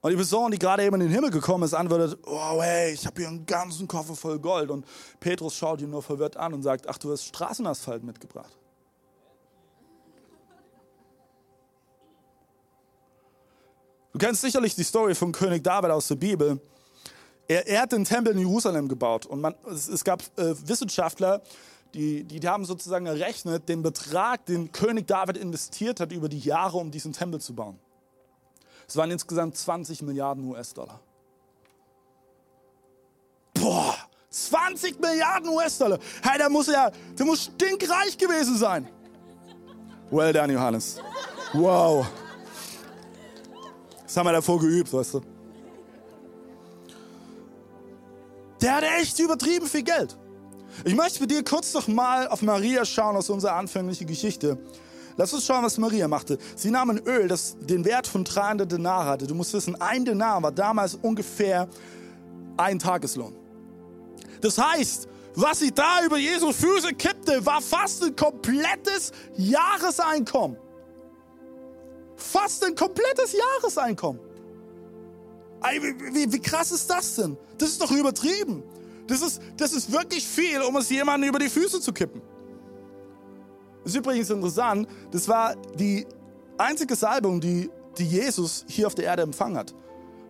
Und 0.00 0.10
die 0.10 0.16
Person, 0.16 0.50
die 0.50 0.58
gerade 0.58 0.84
eben 0.84 0.94
in 0.96 1.02
den 1.02 1.10
Himmel 1.10 1.30
gekommen 1.30 1.62
ist, 1.62 1.74
antwortet, 1.74 2.18
oh 2.26 2.60
hey, 2.60 2.92
ich 2.94 3.06
habe 3.06 3.20
hier 3.20 3.28
einen 3.28 3.46
ganzen 3.46 3.86
Koffer 3.86 4.16
voll 4.16 4.40
Gold. 4.40 4.70
Und 4.70 4.84
Petrus 5.20 5.54
schaut 5.54 5.80
ihn 5.80 5.90
nur 5.90 6.02
verwirrt 6.02 6.36
an 6.36 6.52
und 6.52 6.64
sagt, 6.64 6.88
ach, 6.88 6.98
du 6.98 7.12
hast 7.12 7.26
Straßenasphalt 7.26 8.02
mitgebracht. 8.02 8.56
Du 14.12 14.18
kennst 14.18 14.40
sicherlich 14.40 14.74
die 14.74 14.82
Story 14.82 15.14
von 15.14 15.30
König 15.30 15.62
David 15.62 15.92
aus 15.92 16.08
der 16.08 16.16
Bibel. 16.16 16.60
Er, 17.48 17.66
er 17.66 17.82
hat 17.82 17.92
den 17.92 18.04
Tempel 18.04 18.34
in 18.34 18.40
Jerusalem 18.40 18.88
gebaut 18.88 19.24
und 19.24 19.40
man, 19.40 19.54
es, 19.70 19.88
es, 19.88 20.04
gab 20.04 20.22
äh, 20.36 20.54
Wissenschaftler, 20.68 21.40
die, 21.94 22.24
die 22.24 22.46
haben 22.46 22.66
sozusagen 22.66 23.06
errechnet 23.06 23.68
den 23.70 23.82
Betrag, 23.82 24.44
den 24.44 24.70
König 24.70 25.06
David 25.06 25.38
investiert 25.38 26.00
hat 26.00 26.12
über 26.12 26.28
die 26.28 26.38
Jahre, 26.38 26.76
um 26.76 26.90
diesen 26.90 27.14
Tempel 27.14 27.40
zu 27.40 27.54
bauen. 27.54 27.78
Es 28.86 28.96
waren 28.96 29.10
insgesamt 29.10 29.56
20 29.56 30.02
Milliarden 30.02 30.44
US-Dollar. 30.44 31.00
Boah, 33.54 33.96
20 34.28 35.00
Milliarden 35.00 35.48
US-Dollar. 35.48 35.98
Hey, 36.22 36.36
der 36.36 36.50
muss 36.50 36.66
ja, 36.66 36.90
der 37.18 37.24
muss 37.26 37.44
stinkreich 37.44 38.16
gewesen 38.18 38.58
sein. 38.58 38.88
Well 40.10 40.32
done, 40.32 40.52
Johannes. 40.52 41.00
Wow. 41.54 42.06
Das 44.02 44.16
haben 44.16 44.26
wir 44.26 44.32
davor 44.32 44.58
geübt, 44.58 44.92
weißt 44.92 45.14
du. 45.14 45.37
Der 48.60 48.76
hatte 48.76 48.86
echt 49.00 49.18
übertrieben 49.18 49.66
viel 49.66 49.82
Geld. 49.82 50.16
Ich 50.84 50.94
möchte 50.94 51.20
mit 51.20 51.30
dir 51.30 51.42
kurz 51.44 51.74
noch 51.74 51.88
mal 51.88 52.28
auf 52.28 52.42
Maria 52.42 52.84
schauen 52.84 53.16
aus 53.16 53.30
unserer 53.30 53.54
anfänglichen 53.54 54.06
Geschichte. 54.06 54.58
Lass 55.16 55.32
uns 55.32 55.44
schauen, 55.44 55.64
was 55.64 55.78
Maria 55.78 56.06
machte. 56.06 56.38
Sie 56.54 56.70
nahm 56.70 56.90
ein 56.90 56.98
Öl, 56.98 57.26
das 57.26 57.56
den 57.58 57.84
Wert 57.84 58.06
von 58.06 58.22
300 58.22 58.70
Denar 58.70 59.04
hatte. 59.04 59.26
Du 59.26 59.34
musst 59.34 59.52
wissen, 59.52 59.80
ein 59.80 60.04
Denar 60.04 60.42
war 60.42 60.52
damals 60.52 60.94
ungefähr 60.94 61.68
ein 62.56 62.78
Tageslohn. 62.78 63.34
Das 64.40 64.58
heißt, 64.58 65.08
was 65.34 65.58
sie 65.58 65.72
da 65.72 66.04
über 66.04 66.18
Jesu 66.18 66.52
Füße 66.52 66.94
kippte, 66.94 67.44
war 67.44 67.60
fast 67.60 68.02
ein 68.04 68.14
komplettes 68.14 69.12
Jahreseinkommen. 69.36 70.56
Fast 72.16 72.64
ein 72.64 72.74
komplettes 72.74 73.32
Jahreseinkommen. 73.32 74.20
Wie, 75.62 76.14
wie, 76.14 76.32
wie, 76.32 76.40
krass 76.40 76.70
ist 76.70 76.88
das 76.88 77.16
denn? 77.16 77.36
Das 77.58 77.70
ist 77.70 77.80
doch 77.80 77.90
übertrieben. 77.90 78.62
Das 79.06 79.22
ist, 79.22 79.40
das 79.56 79.72
ist 79.72 79.90
wirklich 79.90 80.26
viel, 80.26 80.60
um 80.62 80.76
es 80.76 80.88
jemandem 80.90 81.30
über 81.30 81.38
die 81.38 81.48
Füße 81.48 81.80
zu 81.80 81.92
kippen. 81.92 82.20
Das 83.82 83.92
ist 83.92 83.98
übrigens 83.98 84.30
interessant, 84.30 84.86
das 85.10 85.26
war 85.28 85.56
die 85.78 86.06
einzige 86.58 86.94
Salbung, 86.94 87.40
die, 87.40 87.70
die 87.96 88.04
Jesus 88.04 88.64
hier 88.68 88.86
auf 88.86 88.94
der 88.94 89.06
Erde 89.06 89.22
empfangen 89.22 89.56
hat. 89.56 89.74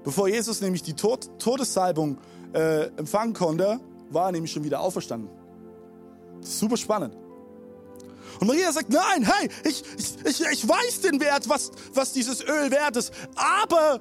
Bevor 0.05 0.29
Jesus 0.29 0.61
nämlich 0.61 0.83
die 0.83 0.95
Tod, 0.95 1.29
Todessalbung 1.39 2.19
äh, 2.53 2.87
empfangen 2.97 3.35
konnte, 3.35 3.81
war 4.11 4.27
er 4.27 4.33
nämlich 4.33 4.53
schon 4.53 4.65
wieder 4.65 4.81
auferstanden. 4.81 5.29
super 6.41 6.77
spannend. 6.77 7.17
Und 8.41 8.47
Maria 8.47 8.73
sagt, 8.73 8.91
nein, 8.91 9.25
hey, 9.25 9.49
ich, 9.65 9.83
ich, 10.25 10.41
ich 10.53 10.69
weiß 10.69 11.01
den 11.01 11.21
Wert, 11.21 11.49
was, 11.49 11.73
was 11.93 12.13
dieses 12.13 12.43
Öl 12.43 12.71
wert 12.71 12.97
ist, 12.97 13.13
aber 13.35 14.01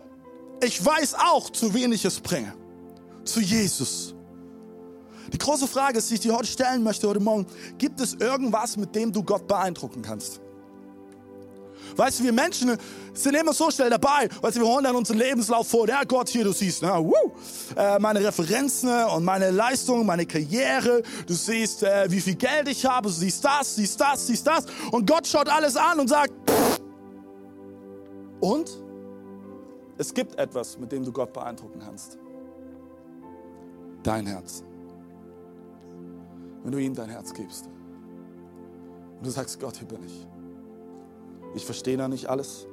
ich 0.64 0.84
weiß 0.84 1.16
auch, 1.16 1.50
zu 1.50 1.74
wen 1.74 1.92
ich 1.92 2.06
es 2.06 2.20
bringe. 2.20 2.54
Zu 3.24 3.42
Jesus. 3.42 4.16
Die 5.32 5.38
große 5.38 5.68
Frage 5.68 6.02
die 6.02 6.14
ich 6.14 6.20
dir 6.22 6.36
heute 6.36 6.48
stellen 6.48 6.84
möchte, 6.84 7.08
heute 7.08 7.20
Morgen, 7.20 7.46
gibt 7.78 8.00
es 8.00 8.14
irgendwas, 8.14 8.78
mit 8.78 8.96
dem 8.96 9.12
du 9.12 9.24
Gott 9.24 9.48
beeindrucken 9.48 10.02
kannst? 10.02 10.40
Weißt 11.96 12.20
du, 12.20 12.24
wir 12.26 12.34
Menschen 12.34 12.78
sind 13.14 13.36
immer 13.36 13.54
so 13.54 13.72
schnell 13.72 13.90
dabei, 13.90 14.28
du, 14.28 14.56
wir 14.56 14.68
holen 14.68 14.84
dann 14.84 14.96
unseren 14.96 15.18
Lebenslauf 15.18 15.68
vor, 15.68 15.88
der 15.88 16.06
Gott 16.06 16.30
hier, 16.30 16.44
du 16.44 16.54
siehst, 16.54 16.82
na, 16.82 17.00
woo, 17.00 17.14
äh, 17.76 17.98
meine 18.00 18.24
Referenzen 18.24 18.90
und 19.06 19.24
meine 19.24 19.50
Leistungen, 19.50 20.06
meine 20.06 20.26
Karriere, 20.26 21.02
du 21.26 21.34
siehst, 21.34 21.84
äh, 21.84 22.10
wie 22.10 22.22
viel 22.22 22.36
Geld 22.36 22.68
ich 22.68 22.86
habe, 22.86 23.08
du 23.08 23.14
siehst 23.14 23.44
das, 23.44 23.76
siehst 23.76 24.00
das, 24.00 24.28
siehst 24.28 24.46
das 24.46 24.66
und 24.92 25.10
Gott 25.10 25.28
schaut 25.28 25.50
alles 25.50 25.76
an 25.76 26.00
und 26.00 26.08
sagt, 26.08 26.34
und? 28.40 28.87
Es 29.98 30.14
gibt 30.14 30.36
etwas, 30.38 30.78
mit 30.78 30.92
dem 30.92 31.04
du 31.04 31.12
Gott 31.12 31.34
beeindrucken 31.34 31.80
kannst. 31.80 32.18
dein 34.04 34.26
Herz. 34.26 34.64
Wenn 36.64 36.72
du 36.72 36.78
ihm 36.78 36.94
dein 36.94 37.10
Herz 37.10 37.34
gibst. 37.34 37.70
Und 39.18 39.26
du 39.26 39.30
sagst, 39.30 39.60
Gott, 39.60 39.78
hier 39.78 39.88
bin 39.88 40.04
ich. 40.06 40.28
Ich 41.56 41.66
verstehe 41.66 41.98
da 41.98 42.08
nicht 42.08 42.28
alles. 42.28 42.68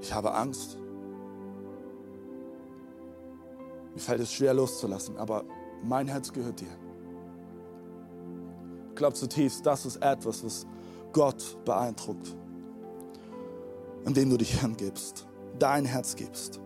Ich 0.00 0.14
habe 0.14 0.32
Angst. 0.34 0.78
Mir 3.92 4.00
fällt 4.00 4.20
es 4.20 4.32
schwer 4.32 4.54
loszulassen, 4.54 5.16
aber 5.16 5.44
mein 5.82 6.08
Herz 6.08 6.32
gehört 6.32 6.60
dir. 6.60 6.78
Ich 8.90 8.94
glaube 8.94 9.14
zutiefst, 9.14 9.66
das 9.66 9.84
ist 9.84 9.96
etwas, 9.96 10.44
was 10.44 10.66
Gott 11.12 11.58
beeindruckt, 11.64 12.34
indem 14.06 14.30
du 14.30 14.36
dich 14.38 14.60
hingibst, 14.60 15.26
dein 15.62 15.84
Herz 15.84 16.16
gibst. 16.16 16.60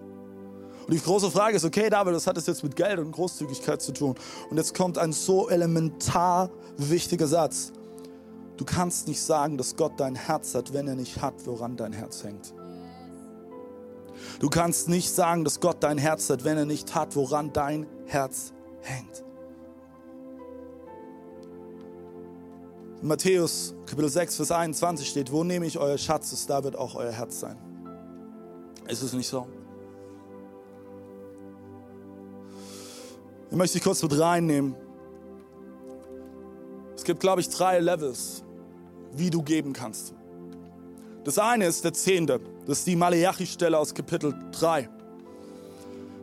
Und 0.86 0.94
die 0.94 1.00
große 1.00 1.30
Frage 1.30 1.56
ist, 1.56 1.64
okay, 1.64 1.90
David, 1.90 2.14
das 2.14 2.26
hat 2.26 2.38
es 2.38 2.46
jetzt 2.46 2.62
mit 2.62 2.76
Geld 2.76 3.00
und 3.00 3.10
Großzügigkeit 3.10 3.82
zu 3.82 3.92
tun. 3.92 4.14
Und 4.50 4.56
jetzt 4.56 4.72
kommt 4.72 4.98
ein 4.98 5.12
so 5.12 5.48
elementar 5.48 6.50
wichtiger 6.76 7.26
Satz. 7.26 7.72
Du 8.56 8.64
kannst 8.64 9.08
nicht 9.08 9.20
sagen, 9.20 9.58
dass 9.58 9.76
Gott 9.76 9.94
dein 9.98 10.14
Herz 10.14 10.54
hat, 10.54 10.72
wenn 10.72 10.86
er 10.86 10.94
nicht 10.94 11.20
hat, 11.20 11.34
woran 11.44 11.76
dein 11.76 11.92
Herz 11.92 12.22
hängt. 12.22 12.54
Du 14.38 14.48
kannst 14.48 14.88
nicht 14.88 15.10
sagen, 15.10 15.44
dass 15.44 15.60
Gott 15.60 15.78
dein 15.80 15.98
Herz 15.98 16.30
hat, 16.30 16.44
wenn 16.44 16.56
er 16.56 16.64
nicht 16.64 16.94
hat, 16.94 17.16
woran 17.16 17.52
dein 17.52 17.86
Herz 18.06 18.52
hängt. 18.80 19.24
In 23.02 23.08
Matthäus 23.08 23.74
Kapitel 23.86 24.08
6, 24.08 24.36
Vers 24.36 24.52
21 24.52 25.08
steht, 25.08 25.32
wo 25.32 25.44
nehme 25.44 25.66
ich 25.66 25.78
euer 25.78 25.98
Schatz, 25.98 26.32
ist, 26.32 26.48
da 26.48 26.64
wird 26.64 26.76
auch 26.76 26.94
euer 26.94 27.12
Herz 27.12 27.40
sein. 27.40 27.65
Ist 28.88 29.02
es 29.02 29.12
nicht 29.12 29.28
so? 29.28 29.46
Ich 33.50 33.56
möchte 33.56 33.74
dich 33.74 33.84
kurz 33.84 34.02
mit 34.02 34.18
reinnehmen. 34.18 34.74
Es 36.94 37.04
gibt, 37.04 37.20
glaube 37.20 37.40
ich, 37.40 37.48
drei 37.48 37.78
Levels, 37.80 38.42
wie 39.12 39.30
du 39.30 39.42
geben 39.42 39.72
kannst. 39.72 40.14
Das 41.24 41.38
eine 41.38 41.66
ist 41.66 41.84
der 41.84 41.92
Zehnte. 41.92 42.40
Das 42.66 42.78
ist 42.78 42.86
die 42.86 42.96
Malachi-Stelle 42.96 43.78
aus 43.78 43.94
Kapitel 43.94 44.34
3. 44.52 44.88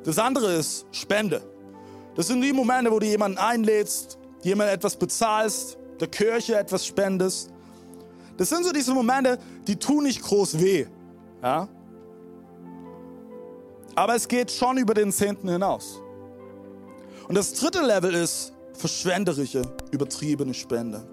Das 0.04 0.20
andere 0.20 0.54
ist 0.56 0.86
Spende. 0.92 1.42
Das 2.16 2.28
sind 2.28 2.42
die 2.42 2.54
Momente, 2.54 2.92
wo 2.92 3.00
du 3.00 3.06
jemanden 3.06 3.38
einlädst, 3.38 4.18
jemand 4.44 4.70
etwas 4.70 4.96
bezahlst, 4.96 5.78
der 6.00 6.08
Kirche 6.08 6.58
etwas 6.58 6.86
spendest. 6.86 7.50
Das 8.38 8.50
sind 8.50 8.66
so 8.66 8.72
diese 8.72 8.94
Momente, 8.94 9.40
die 9.68 9.76
tun 9.76 10.04
nicht 10.04 10.22
groß 10.22 10.60
weh. 10.60 10.86
Ja? 11.42 11.68
Aber 13.96 14.16
es 14.16 14.28
geht 14.28 14.52
schon 14.52 14.78
über 14.78 14.94
den 14.94 15.12
Zehnten 15.12 15.50
hinaus. 15.50 16.02
Und 17.28 17.36
das 17.36 17.54
dritte 17.54 17.82
Level 17.82 18.14
ist 18.14 18.54
verschwenderische, 18.74 19.62
übertriebene 19.92 20.54
Spende. 20.54 21.06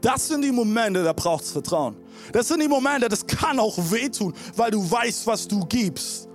Das 0.00 0.28
sind 0.28 0.42
die 0.42 0.52
Momente, 0.52 1.02
da 1.02 1.12
braucht 1.12 1.44
es 1.44 1.52
Vertrauen. 1.52 1.96
Das 2.32 2.48
sind 2.48 2.60
die 2.60 2.68
Momente, 2.68 3.08
das 3.08 3.26
kann 3.26 3.58
auch 3.58 3.76
wehtun, 3.90 4.34
weil 4.54 4.70
du 4.70 4.88
weißt, 4.88 5.26
was 5.26 5.48
du 5.48 5.64
gibst. 5.66 6.28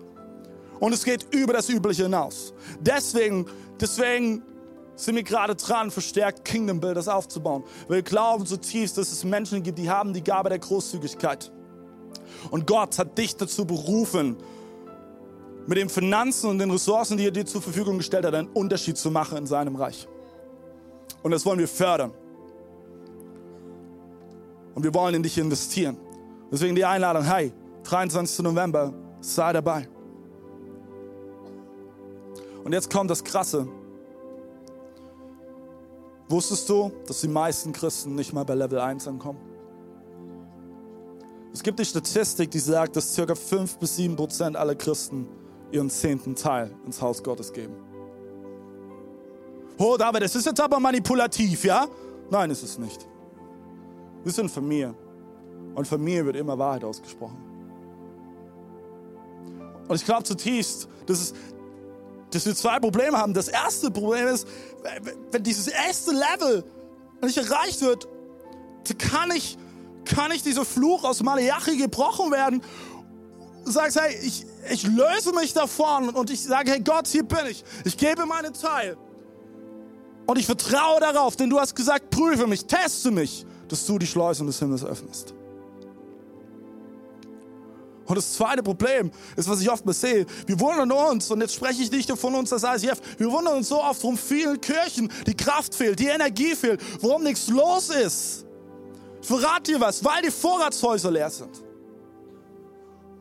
Und 0.80 0.94
es 0.94 1.04
geht 1.04 1.28
über 1.34 1.54
das 1.54 1.70
Übliche 1.70 2.04
hinaus. 2.04 2.54
Deswegen, 2.80 3.46
deswegen 3.80 4.42
sind 4.96 5.16
wir 5.16 5.24
gerade 5.24 5.56
dran, 5.56 5.92
verstärkt 5.92 6.44
Kingdom 6.44 6.80
Builders 6.80 7.08
aufzubauen. 7.08 7.64
Wir 7.88 8.02
glauben 8.02 8.46
zutiefst, 8.46 8.98
dass 8.98 9.12
es 9.12 9.24
Menschen 9.24 9.62
gibt, 9.64 9.78
die 9.78 9.90
haben 9.90 10.12
die 10.12 10.24
Gabe 10.24 10.50
der 10.50 10.60
Großzügigkeit. 10.60 11.52
Und 12.50 12.66
Gott 12.66 12.98
hat 12.98 13.18
dich 13.18 13.36
dazu 13.36 13.66
berufen, 13.66 14.38
mit 15.68 15.78
den 15.78 15.90
Finanzen 15.90 16.50
und 16.50 16.60
den 16.60 16.72
Ressourcen, 16.72 17.18
die 17.18 17.26
er 17.26 17.32
dir 17.32 17.46
zur 17.46 17.62
Verfügung 17.62 17.98
gestellt 17.98 18.26
hat, 18.26 18.34
einen 18.34 18.50
Unterschied 18.50 18.98
zu 18.98 19.12
machen 19.12 19.38
in 19.38 19.46
seinem 19.46 19.76
Reich. 19.76 20.08
Und 21.24 21.32
das 21.32 21.46
wollen 21.46 21.60
wir 21.60 21.68
fördern. 21.68 22.12
Und 24.74 24.84
wir 24.84 24.94
wollen 24.94 25.16
in 25.16 25.24
dich 25.24 25.38
investieren. 25.38 25.98
Deswegen 26.52 26.76
die 26.76 26.86
Einladung, 26.86 27.24
hey, 27.24 27.54
23. 27.84 28.44
November, 28.44 28.94
sei 29.20 29.54
dabei. 29.54 29.88
Und 32.64 32.74
jetzt 32.74 32.92
kommt 32.92 33.10
das 33.10 33.24
Krasse. 33.24 33.68
Wusstest 36.30 36.70
du, 36.70 36.92
dass 37.08 37.22
die 37.22 37.28
meisten 37.28 37.74
Christen 37.74 38.16
nicht 38.16 38.34
mal 38.34 38.46
bei 38.46 38.56
Level 38.56 38.80
1 38.80 39.08
ankommen? 39.08 39.40
Es 41.54 41.62
gibt 41.62 41.80
die 41.80 41.86
Statistik, 41.86 42.50
die 42.52 42.60
sagt, 42.60 42.96
dass 42.96 43.16
ca. 43.16 43.36
5 43.36 43.78
bis 43.78 43.98
7 43.98 44.16
Prozent 44.16 44.56
aller 44.56 44.76
Christen 44.76 45.28
ihren 45.72 45.90
zehnten 45.90 46.36
Teil 46.36 46.76
ins 46.86 47.02
Haus 47.02 47.24
Gottes 47.24 47.52
geben. 47.52 47.76
Oh, 49.78 49.98
David, 49.98 50.24
das 50.24 50.36
ist 50.36 50.46
jetzt 50.46 50.60
aber 50.60 50.80
manipulativ, 50.80 51.64
ja? 51.64 51.88
Nein, 52.30 52.52
ist 52.52 52.64
es 52.64 52.78
nicht. 52.78 53.08
Wir 54.24 54.32
sind 54.32 54.50
Familie. 54.52 54.94
Und 55.74 55.88
Familie 55.88 56.26
wird 56.26 56.36
immer 56.36 56.58
Wahrheit 56.58 56.84
ausgesprochen. 56.84 57.38
Und 59.88 59.96
ich 59.96 60.06
glaube 60.06 60.24
zutiefst, 60.24 60.88
dass, 61.06 61.20
es, 61.20 61.34
dass 62.30 62.46
wir 62.46 62.56
zwei 62.56 62.80
Probleme 62.80 63.18
haben. 63.18 63.34
Das 63.34 63.48
erste 63.48 63.92
Problem 63.92 64.28
ist, 64.28 64.48
wenn 65.32 65.44
dieses 65.44 65.68
erste 65.68 66.12
Level 66.12 66.64
nicht 67.22 67.38
erreicht 67.38 67.82
wird, 67.82 68.08
kann 68.98 69.32
ich, 69.32 69.58
kann 70.06 70.32
ich 70.32 70.44
dieser 70.44 70.66
Fluch 70.66 71.04
aus 71.04 71.24
Malachi 71.24 71.78
gebrochen 71.78 72.32
werden 72.32 72.62
sagst, 73.64 74.00
hey, 74.00 74.16
ich, 74.24 74.46
ich 74.70 74.84
löse 74.84 75.34
mich 75.34 75.54
davon 75.54 76.10
und 76.10 76.30
ich 76.30 76.44
sage, 76.44 76.72
hey 76.72 76.80
Gott, 76.80 77.08
hier 77.08 77.24
bin 77.24 77.46
ich. 77.50 77.64
Ich 77.86 77.98
gebe 77.98 78.26
meinen 78.26 78.54
Teil. 78.54 78.98
Und 80.26 80.38
ich 80.38 80.46
vertraue 80.46 81.00
darauf, 81.00 81.36
denn 81.36 81.50
du 81.50 81.60
hast 81.60 81.76
gesagt, 81.76 82.10
prüfe 82.10 82.48
mich, 82.48 82.66
teste 82.66 83.12
mich, 83.12 83.46
dass 83.68 83.86
du 83.86 83.98
die 83.98 84.08
Schleusen 84.08 84.48
des 84.48 84.60
Himmels 84.60 84.84
öffnest. 84.86 85.34
Und 88.06 88.16
das 88.16 88.34
zweite 88.34 88.62
Problem 88.62 89.10
ist, 89.38 89.48
was 89.48 89.62
ich 89.62 89.70
oft 89.70 89.86
mal 89.86 89.94
sehe. 89.94 90.26
Wir 90.46 90.60
wundern 90.60 90.92
uns, 90.92 91.32
und 91.32 91.40
jetzt 91.40 91.56
spreche 91.56 91.82
ich 91.82 91.92
nicht 91.92 92.10
nur 92.10 92.18
von 92.18 92.36
uns 92.36 92.52
als 92.52 92.84
ICF, 92.84 93.00
wir 93.18 93.32
wundern 93.32 93.56
uns 93.56 93.70
so 93.70 93.82
oft, 93.82 94.04
warum 94.04 94.18
vielen 94.18 94.60
Kirchen 94.60 95.10
die 95.26 95.36
Kraft 95.36 95.74
fehlt, 95.74 95.98
die 95.98 96.08
Energie 96.08 96.56
fehlt, 96.56 96.82
warum 97.02 97.24
nichts 97.24 97.48
los 97.48 97.90
ist. 97.90 98.46
Ich 99.22 99.28
verrate 99.28 99.72
dir 99.72 99.80
was, 99.80 100.04
weil 100.04 100.22
die 100.24 100.32
Vorratshäuser 100.32 101.10
leer 101.10 101.30
sind. 101.30 101.64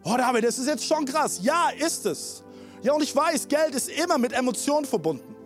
Oh, 0.04 0.16
David, 0.16 0.44
das 0.44 0.58
ist 0.58 0.66
jetzt 0.66 0.84
schon 0.84 1.04
krass. 1.04 1.40
Ja, 1.42 1.70
ist 1.78 2.06
es. 2.06 2.42
Ja, 2.82 2.94
und 2.94 3.02
ich 3.02 3.14
weiß, 3.14 3.48
Geld 3.48 3.74
ist 3.74 3.88
immer 3.90 4.16
mit 4.16 4.32
Emotionen 4.32 4.86
verbunden. 4.86 5.36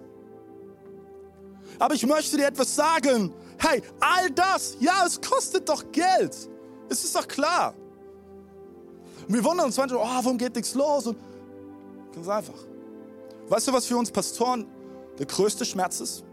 Aber 1.78 1.94
ich 1.94 2.06
möchte 2.06 2.36
dir 2.36 2.46
etwas 2.46 2.74
sagen. 2.74 3.32
Hey, 3.58 3.82
all 4.00 4.30
das, 4.30 4.76
ja, 4.80 5.04
es 5.06 5.20
kostet 5.20 5.68
doch 5.68 5.90
Geld. 5.90 6.36
Es 6.88 7.04
ist 7.04 7.14
doch 7.16 7.26
klar. 7.26 7.74
Und 9.26 9.34
wir 9.34 9.42
wundern 9.44 9.66
uns 9.66 9.76
manchmal, 9.76 10.00
oh, 10.02 10.24
warum 10.24 10.38
geht 10.38 10.54
nichts 10.54 10.74
los? 10.74 11.06
Und 11.06 11.18
ganz 12.14 12.28
einfach. 12.28 12.54
Weißt 13.48 13.68
du, 13.68 13.72
was 13.72 13.86
für 13.86 13.96
uns 13.96 14.10
Pastoren 14.10 14.66
der 15.18 15.26
größte 15.26 15.64
Schmerz 15.64 16.00
ist? 16.00 16.24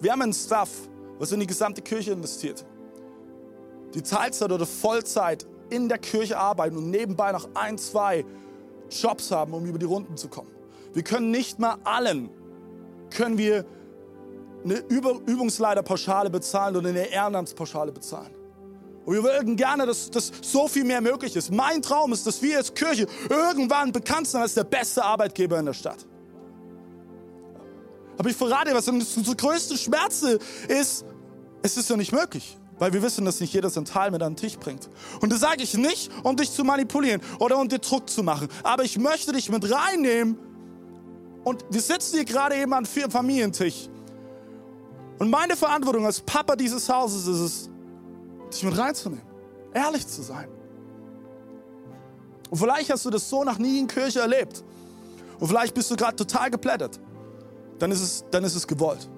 Wir 0.00 0.12
haben 0.12 0.22
einen 0.22 0.32
Staff, 0.32 0.70
was 1.18 1.32
in 1.32 1.40
die 1.40 1.46
gesamte 1.46 1.82
Kirche 1.82 2.12
investiert. 2.12 2.64
Die 3.94 4.02
Teilzeit 4.02 4.52
oder 4.52 4.66
Vollzeit 4.66 5.46
in 5.70 5.88
der 5.88 5.98
Kirche 5.98 6.38
arbeiten 6.38 6.76
und 6.76 6.90
nebenbei 6.90 7.32
noch 7.32 7.48
ein, 7.54 7.78
zwei 7.78 8.24
Jobs 8.90 9.30
haben, 9.30 9.52
um 9.52 9.64
über 9.66 9.78
die 9.78 9.86
Runden 9.86 10.16
zu 10.16 10.28
kommen. 10.28 10.50
Wir 10.92 11.02
können 11.02 11.30
nicht 11.30 11.58
mal 11.58 11.76
allen, 11.84 12.30
können 13.10 13.38
wir 13.38 13.64
eine 14.64 14.78
Übungsleiterpauschale 14.88 16.30
bezahlen 16.30 16.76
oder 16.76 16.88
eine 16.88 17.06
Ehrenamtspauschale 17.06 17.92
bezahlen. 17.92 18.34
Und 19.04 19.14
wir 19.14 19.22
würden 19.22 19.54
gerne, 19.54 19.86
dass, 19.86 20.10
dass 20.10 20.32
so 20.42 20.66
viel 20.66 20.84
mehr 20.84 21.00
möglich 21.00 21.36
ist. 21.36 21.52
Mein 21.52 21.80
Traum 21.80 22.12
ist, 22.12 22.26
dass 22.26 22.42
wir 22.42 22.58
als 22.58 22.74
Kirche 22.74 23.06
irgendwann 23.28 23.92
bekannt 23.92 24.26
sind 24.26 24.40
als 24.40 24.54
der 24.54 24.64
beste 24.64 25.04
Arbeitgeber 25.04 25.60
in 25.60 25.66
der 25.66 25.74
Stadt. 25.74 26.04
Aber 28.18 28.28
ich 28.28 28.36
verrate 28.36 28.74
was, 28.74 28.86
das 28.86 29.36
größte 29.36 29.76
Schmerz 29.76 30.22
ist, 30.22 31.04
es 31.62 31.76
ist 31.76 31.88
ja 31.88 31.96
nicht 31.96 32.12
möglich. 32.12 32.58
Weil 32.78 32.92
wir 32.92 33.02
wissen, 33.02 33.24
dass 33.24 33.40
nicht 33.40 33.54
jeder 33.54 33.70
sein 33.70 33.84
Teil 33.84 34.10
mit 34.10 34.22
an 34.22 34.32
den 34.34 34.36
Tisch 34.36 34.58
bringt. 34.58 34.88
Und 35.20 35.32
das 35.32 35.40
sage 35.40 35.62
ich 35.62 35.74
nicht, 35.74 36.10
um 36.22 36.36
dich 36.36 36.52
zu 36.52 36.62
manipulieren 36.62 37.22
oder 37.38 37.58
um 37.58 37.68
dir 37.68 37.78
Druck 37.78 38.10
zu 38.10 38.22
machen. 38.22 38.48
Aber 38.62 38.84
ich 38.84 38.98
möchte 38.98 39.32
dich 39.32 39.48
mit 39.48 39.70
reinnehmen. 39.70 40.38
Und 41.44 41.64
wir 41.70 41.80
sitzen 41.80 42.16
hier 42.16 42.24
gerade 42.24 42.56
eben 42.56 42.72
an 42.74 42.84
vier 42.84 43.10
Familientisch. 43.10 43.88
Und 45.18 45.30
meine 45.30 45.56
Verantwortung 45.56 46.04
als 46.04 46.20
Papa 46.20 46.56
dieses 46.56 46.88
Hauses 46.88 47.26
ist 47.26 47.40
es, 47.40 47.70
dich 48.52 48.62
mit 48.62 48.76
reinzunehmen. 48.76 49.24
Ehrlich 49.72 50.06
zu 50.06 50.22
sein. 50.22 50.48
Und 52.50 52.58
vielleicht 52.58 52.90
hast 52.90 53.04
du 53.04 53.10
das 53.10 53.28
so 53.28 53.42
noch 53.42 53.58
nie 53.58 53.78
in 53.78 53.86
Kirche 53.86 54.20
erlebt. 54.20 54.62
Und 55.38 55.48
vielleicht 55.48 55.74
bist 55.74 55.90
du 55.90 55.96
gerade 55.96 56.16
total 56.16 56.50
geplättet. 56.50 57.00
Dann 57.78 57.90
ist 57.90 58.00
es, 58.00 58.24
dann 58.30 58.44
ist 58.44 58.54
es 58.54 58.66
gewollt. 58.66 59.08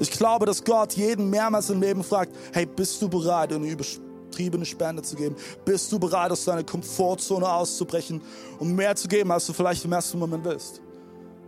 Ich 0.00 0.10
glaube, 0.10 0.46
dass 0.46 0.62
Gott 0.62 0.92
jeden 0.94 1.30
mehrmals 1.30 1.70
im 1.70 1.80
Leben 1.80 2.04
fragt, 2.04 2.34
hey, 2.52 2.66
bist 2.66 3.00
du 3.02 3.08
bereit, 3.08 3.52
eine 3.52 3.68
übertriebene 3.68 4.64
Spende 4.64 5.02
zu 5.02 5.16
geben? 5.16 5.36
Bist 5.64 5.90
du 5.90 5.98
bereit, 5.98 6.30
aus 6.30 6.44
deiner 6.44 6.64
Komfortzone 6.64 7.48
auszubrechen 7.48 8.20
und 8.58 8.74
mehr 8.74 8.94
zu 8.94 9.08
geben, 9.08 9.30
als 9.32 9.46
du 9.46 9.52
vielleicht 9.52 9.84
im 9.84 9.92
ersten 9.92 10.18
Moment 10.18 10.44
willst? 10.44 10.80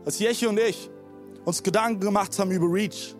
Als 0.05 0.19
Jeche 0.19 0.49
und 0.49 0.59
ich 0.59 0.91
uns 1.45 1.63
Gedanken 1.63 2.01
gemacht 2.01 2.39
haben 2.39 2.51
über 2.51 2.67
Reach, 2.67 3.15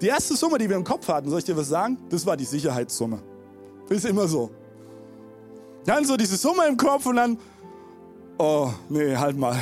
die 0.00 0.06
erste 0.06 0.36
Summe, 0.36 0.58
die 0.58 0.68
wir 0.68 0.76
im 0.76 0.84
Kopf 0.84 1.08
hatten, 1.08 1.28
soll 1.28 1.40
ich 1.40 1.44
dir 1.44 1.56
was 1.56 1.68
sagen? 1.68 1.98
Das 2.08 2.24
war 2.24 2.36
die 2.36 2.44
Sicherheitssumme. 2.44 3.20
Ist 3.88 4.04
immer 4.04 4.28
so. 4.28 4.50
Dann 5.84 6.04
so 6.04 6.16
diese 6.16 6.36
Summe 6.36 6.66
im 6.68 6.76
Kopf 6.76 7.06
und 7.06 7.16
dann, 7.16 7.38
oh, 8.38 8.70
nee, 8.88 9.16
halt 9.16 9.36
mal. 9.36 9.56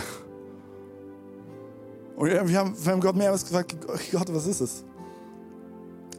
Und 2.16 2.31
wir 2.31 2.59
haben, 2.59 2.74
wir 2.74 2.92
haben 2.92 3.00
Gott 3.00 3.14
mehrmals 3.14 3.44
gesagt, 3.44 3.76
Gott, 4.11 4.35
was 4.35 4.46
ist 4.46 4.61
es? 4.62 4.85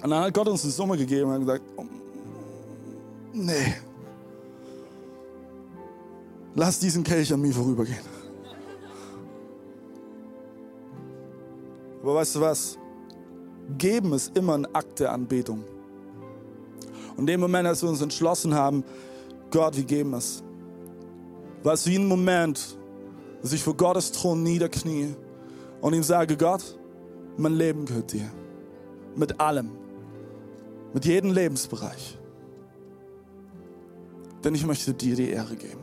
Und 0.03 0.11
dann 0.11 0.25
hat 0.25 0.33
Gott 0.33 0.47
uns 0.47 0.63
eine 0.63 0.71
Summe 0.71 0.95
gegeben 0.95 1.31
und 1.31 1.39
gesagt, 1.39 1.63
oh, 1.75 1.85
nee, 3.33 3.73
lass 6.53 6.79
diesen 6.79 7.03
Kelch 7.03 7.33
an 7.33 7.41
mir 7.41 7.51
vorübergehen. 7.51 8.17
Aber 12.03 12.13
weißt 12.15 12.35
du 12.35 12.41
was? 12.41 12.77
Geben 13.77 14.13
ist 14.13 14.37
immer 14.37 14.53
ein 14.53 14.67
Akt 14.75 14.99
der 14.99 15.11
Anbetung. 15.11 15.63
Und 17.17 17.21
in 17.21 17.25
dem 17.25 17.39
Moment, 17.39 17.67
als 17.67 17.81
wir 17.81 17.89
uns 17.89 18.01
entschlossen 18.01 18.53
haben, 18.53 18.83
Gott, 19.49 19.75
wir 19.75 19.83
geben 19.83 20.13
es, 20.13 20.43
war 21.63 21.73
es 21.73 21.87
wie 21.87 21.95
ein 21.97 22.07
Moment, 22.07 22.77
dass 23.41 23.51
ich 23.51 23.63
vor 23.63 23.75
Gottes 23.75 24.11
Thron 24.11 24.43
niederknie 24.43 25.15
und 25.87 25.93
ihm 25.93 26.03
sage, 26.03 26.35
Gott, 26.35 26.77
mein 27.37 27.53
Leben 27.53 27.85
gehört 27.85 28.11
dir. 28.11 28.29
Mit 29.15 29.39
allem. 29.39 29.71
Mit 30.93 31.05
jedem 31.05 31.31
Lebensbereich. 31.31 32.19
Denn 34.43 34.53
ich 34.53 34.65
möchte 34.65 34.93
dir 34.93 35.15
die 35.15 35.29
Ehre 35.29 35.55
geben. 35.55 35.79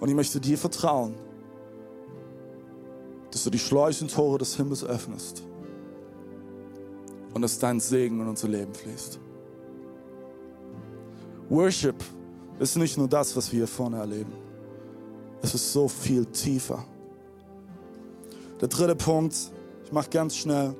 Und 0.00 0.08
ich 0.08 0.14
möchte 0.14 0.40
dir 0.40 0.56
vertrauen, 0.56 1.16
dass 3.30 3.44
du 3.44 3.50
die 3.50 3.58
Schleusentore 3.58 4.38
des 4.38 4.56
Himmels 4.56 4.82
öffnest 4.82 5.44
und 7.34 7.42
dass 7.42 7.58
dein 7.58 7.78
Segen 7.78 8.22
in 8.22 8.26
unser 8.26 8.48
Leben 8.48 8.72
fließt. 8.72 9.20
Worship 11.50 12.02
ist 12.58 12.74
nicht 12.78 12.96
nur 12.96 13.06
das, 13.06 13.36
was 13.36 13.52
wir 13.52 13.58
hier 13.58 13.68
vorne 13.68 13.98
erleben. 13.98 14.32
Es 15.42 15.54
ist 15.54 15.74
so 15.74 15.88
viel 15.88 16.24
tiefer. 16.24 16.86
Der 18.60 18.68
dritte 18.68 18.94
Punkt, 18.94 19.34
ich 19.84 19.92
mache 19.92 20.10
ganz 20.10 20.36
schnell, 20.36 20.76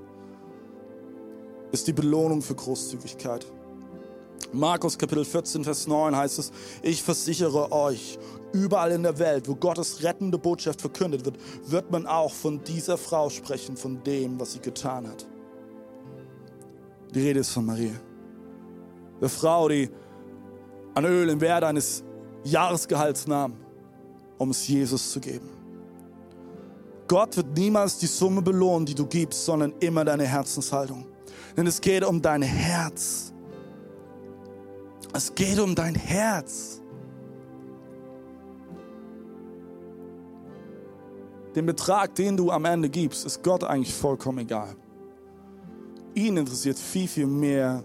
ist 1.72 1.86
die 1.86 1.92
Belohnung 1.92 2.42
für 2.42 2.54
Großzügigkeit. 2.54 3.46
Markus 4.52 4.98
Kapitel 4.98 5.24
14, 5.24 5.64
Vers 5.64 5.86
9 5.86 6.14
heißt 6.14 6.40
es, 6.40 6.52
ich 6.82 7.02
versichere 7.02 7.72
euch, 7.72 8.18
überall 8.52 8.90
in 8.90 9.02
der 9.02 9.18
Welt, 9.18 9.48
wo 9.48 9.54
Gottes 9.54 10.02
rettende 10.02 10.36
Botschaft 10.36 10.80
verkündet 10.80 11.24
wird, 11.24 11.36
wird 11.66 11.90
man 11.90 12.06
auch 12.06 12.32
von 12.32 12.62
dieser 12.64 12.98
Frau 12.98 13.30
sprechen, 13.30 13.76
von 13.76 14.02
dem, 14.02 14.38
was 14.40 14.52
sie 14.52 14.60
getan 14.60 15.06
hat. 15.08 15.26
Die 17.14 17.20
Rede 17.20 17.40
ist 17.40 17.50
von 17.50 17.64
Maria. 17.64 17.94
Der 19.20 19.28
Frau, 19.28 19.68
die 19.68 19.88
an 20.94 21.04
Öl 21.04 21.28
im 21.28 21.40
Wert 21.40 21.64
eines 21.64 22.02
Jahresgehalts 22.44 23.26
nahm, 23.26 23.56
um 24.38 24.50
es 24.50 24.66
Jesus 24.66 25.12
zu 25.12 25.20
geben. 25.20 25.59
Gott 27.10 27.36
wird 27.36 27.58
niemals 27.58 27.98
die 27.98 28.06
Summe 28.06 28.40
belohnen, 28.40 28.86
die 28.86 28.94
du 28.94 29.04
gibst, 29.04 29.44
sondern 29.44 29.74
immer 29.80 30.04
deine 30.04 30.22
Herzenshaltung. 30.22 31.06
Denn 31.56 31.66
es 31.66 31.80
geht 31.80 32.04
um 32.04 32.22
dein 32.22 32.40
Herz. 32.40 33.32
Es 35.12 35.34
geht 35.34 35.58
um 35.58 35.74
dein 35.74 35.96
Herz. 35.96 36.80
Den 41.56 41.66
Betrag, 41.66 42.14
den 42.14 42.36
du 42.36 42.52
am 42.52 42.64
Ende 42.64 42.88
gibst, 42.88 43.26
ist 43.26 43.42
Gott 43.42 43.64
eigentlich 43.64 43.92
vollkommen 43.92 44.38
egal. 44.38 44.76
Ihn 46.14 46.36
interessiert 46.36 46.78
viel, 46.78 47.08
viel 47.08 47.26
mehr, 47.26 47.82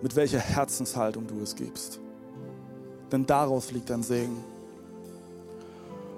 mit 0.00 0.16
welcher 0.16 0.38
Herzenshaltung 0.38 1.26
du 1.26 1.38
es 1.42 1.54
gibst. 1.54 2.00
Denn 3.12 3.26
daraus 3.26 3.72
liegt 3.72 3.90
dein 3.90 4.02
Segen. 4.02 4.42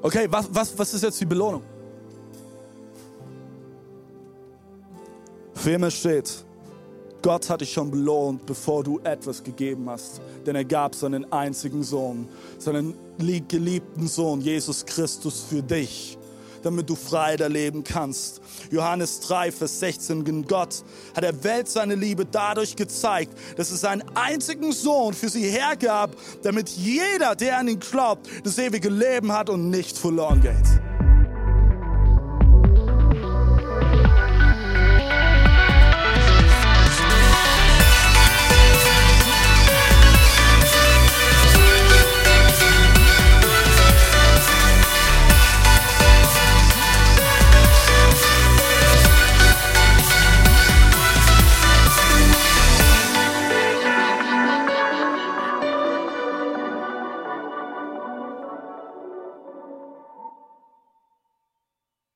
Okay, 0.01 0.29
was, 0.31 0.49
was, 0.53 0.79
was 0.79 0.95
ist 0.95 1.03
jetzt 1.03 1.21
die 1.21 1.27
Belohnung? 1.27 1.63
Für 5.67 5.73
immer 5.73 5.91
steht, 5.91 6.33
Gott 7.23 7.51
hat 7.51 7.61
dich 7.61 7.73
schon 7.73 7.91
belohnt, 7.91 8.47
bevor 8.47 8.85
du 8.85 9.01
etwas 9.03 9.43
gegeben 9.43 9.91
hast. 9.91 10.21
Denn 10.47 10.55
er 10.55 10.65
gab 10.65 10.95
seinen 10.95 11.33
einzigen 11.33 11.83
Sohn, 11.83 12.29
seinen 12.57 12.95
geliebten 13.19 14.07
Sohn, 14.07 14.41
Jesus 14.41 14.87
Christus, 14.87 15.45
für 15.51 15.65
dich, 15.65 16.17
damit 16.63 16.89
du 16.89 16.95
frei 16.95 17.35
leben 17.35 17.83
kannst. 17.83 18.41
Johannes 18.71 19.19
3, 19.19 19.51
Vers 19.51 19.81
16, 19.81 20.25
denn 20.25 20.45
Gott 20.45 20.85
hat 21.17 21.25
der 21.25 21.43
Welt 21.43 21.67
seine 21.67 21.97
Liebe 21.97 22.25
dadurch 22.25 22.77
gezeigt, 22.77 23.37
dass 23.57 23.73
es 23.73 23.81
seinen 23.81 24.05
einzigen 24.15 24.71
Sohn 24.71 25.15
für 25.15 25.29
sie 25.29 25.51
hergab, 25.51 26.15
damit 26.45 26.69
jeder, 26.69 27.35
der 27.35 27.59
an 27.59 27.67
ihn 27.67 27.81
glaubt, 27.81 28.29
das 28.45 28.57
ewige 28.59 28.89
Leben 28.89 29.33
hat 29.33 29.51
und 29.51 29.71
nicht 29.71 29.99
verloren 29.99 30.41
geht. 30.41 31.06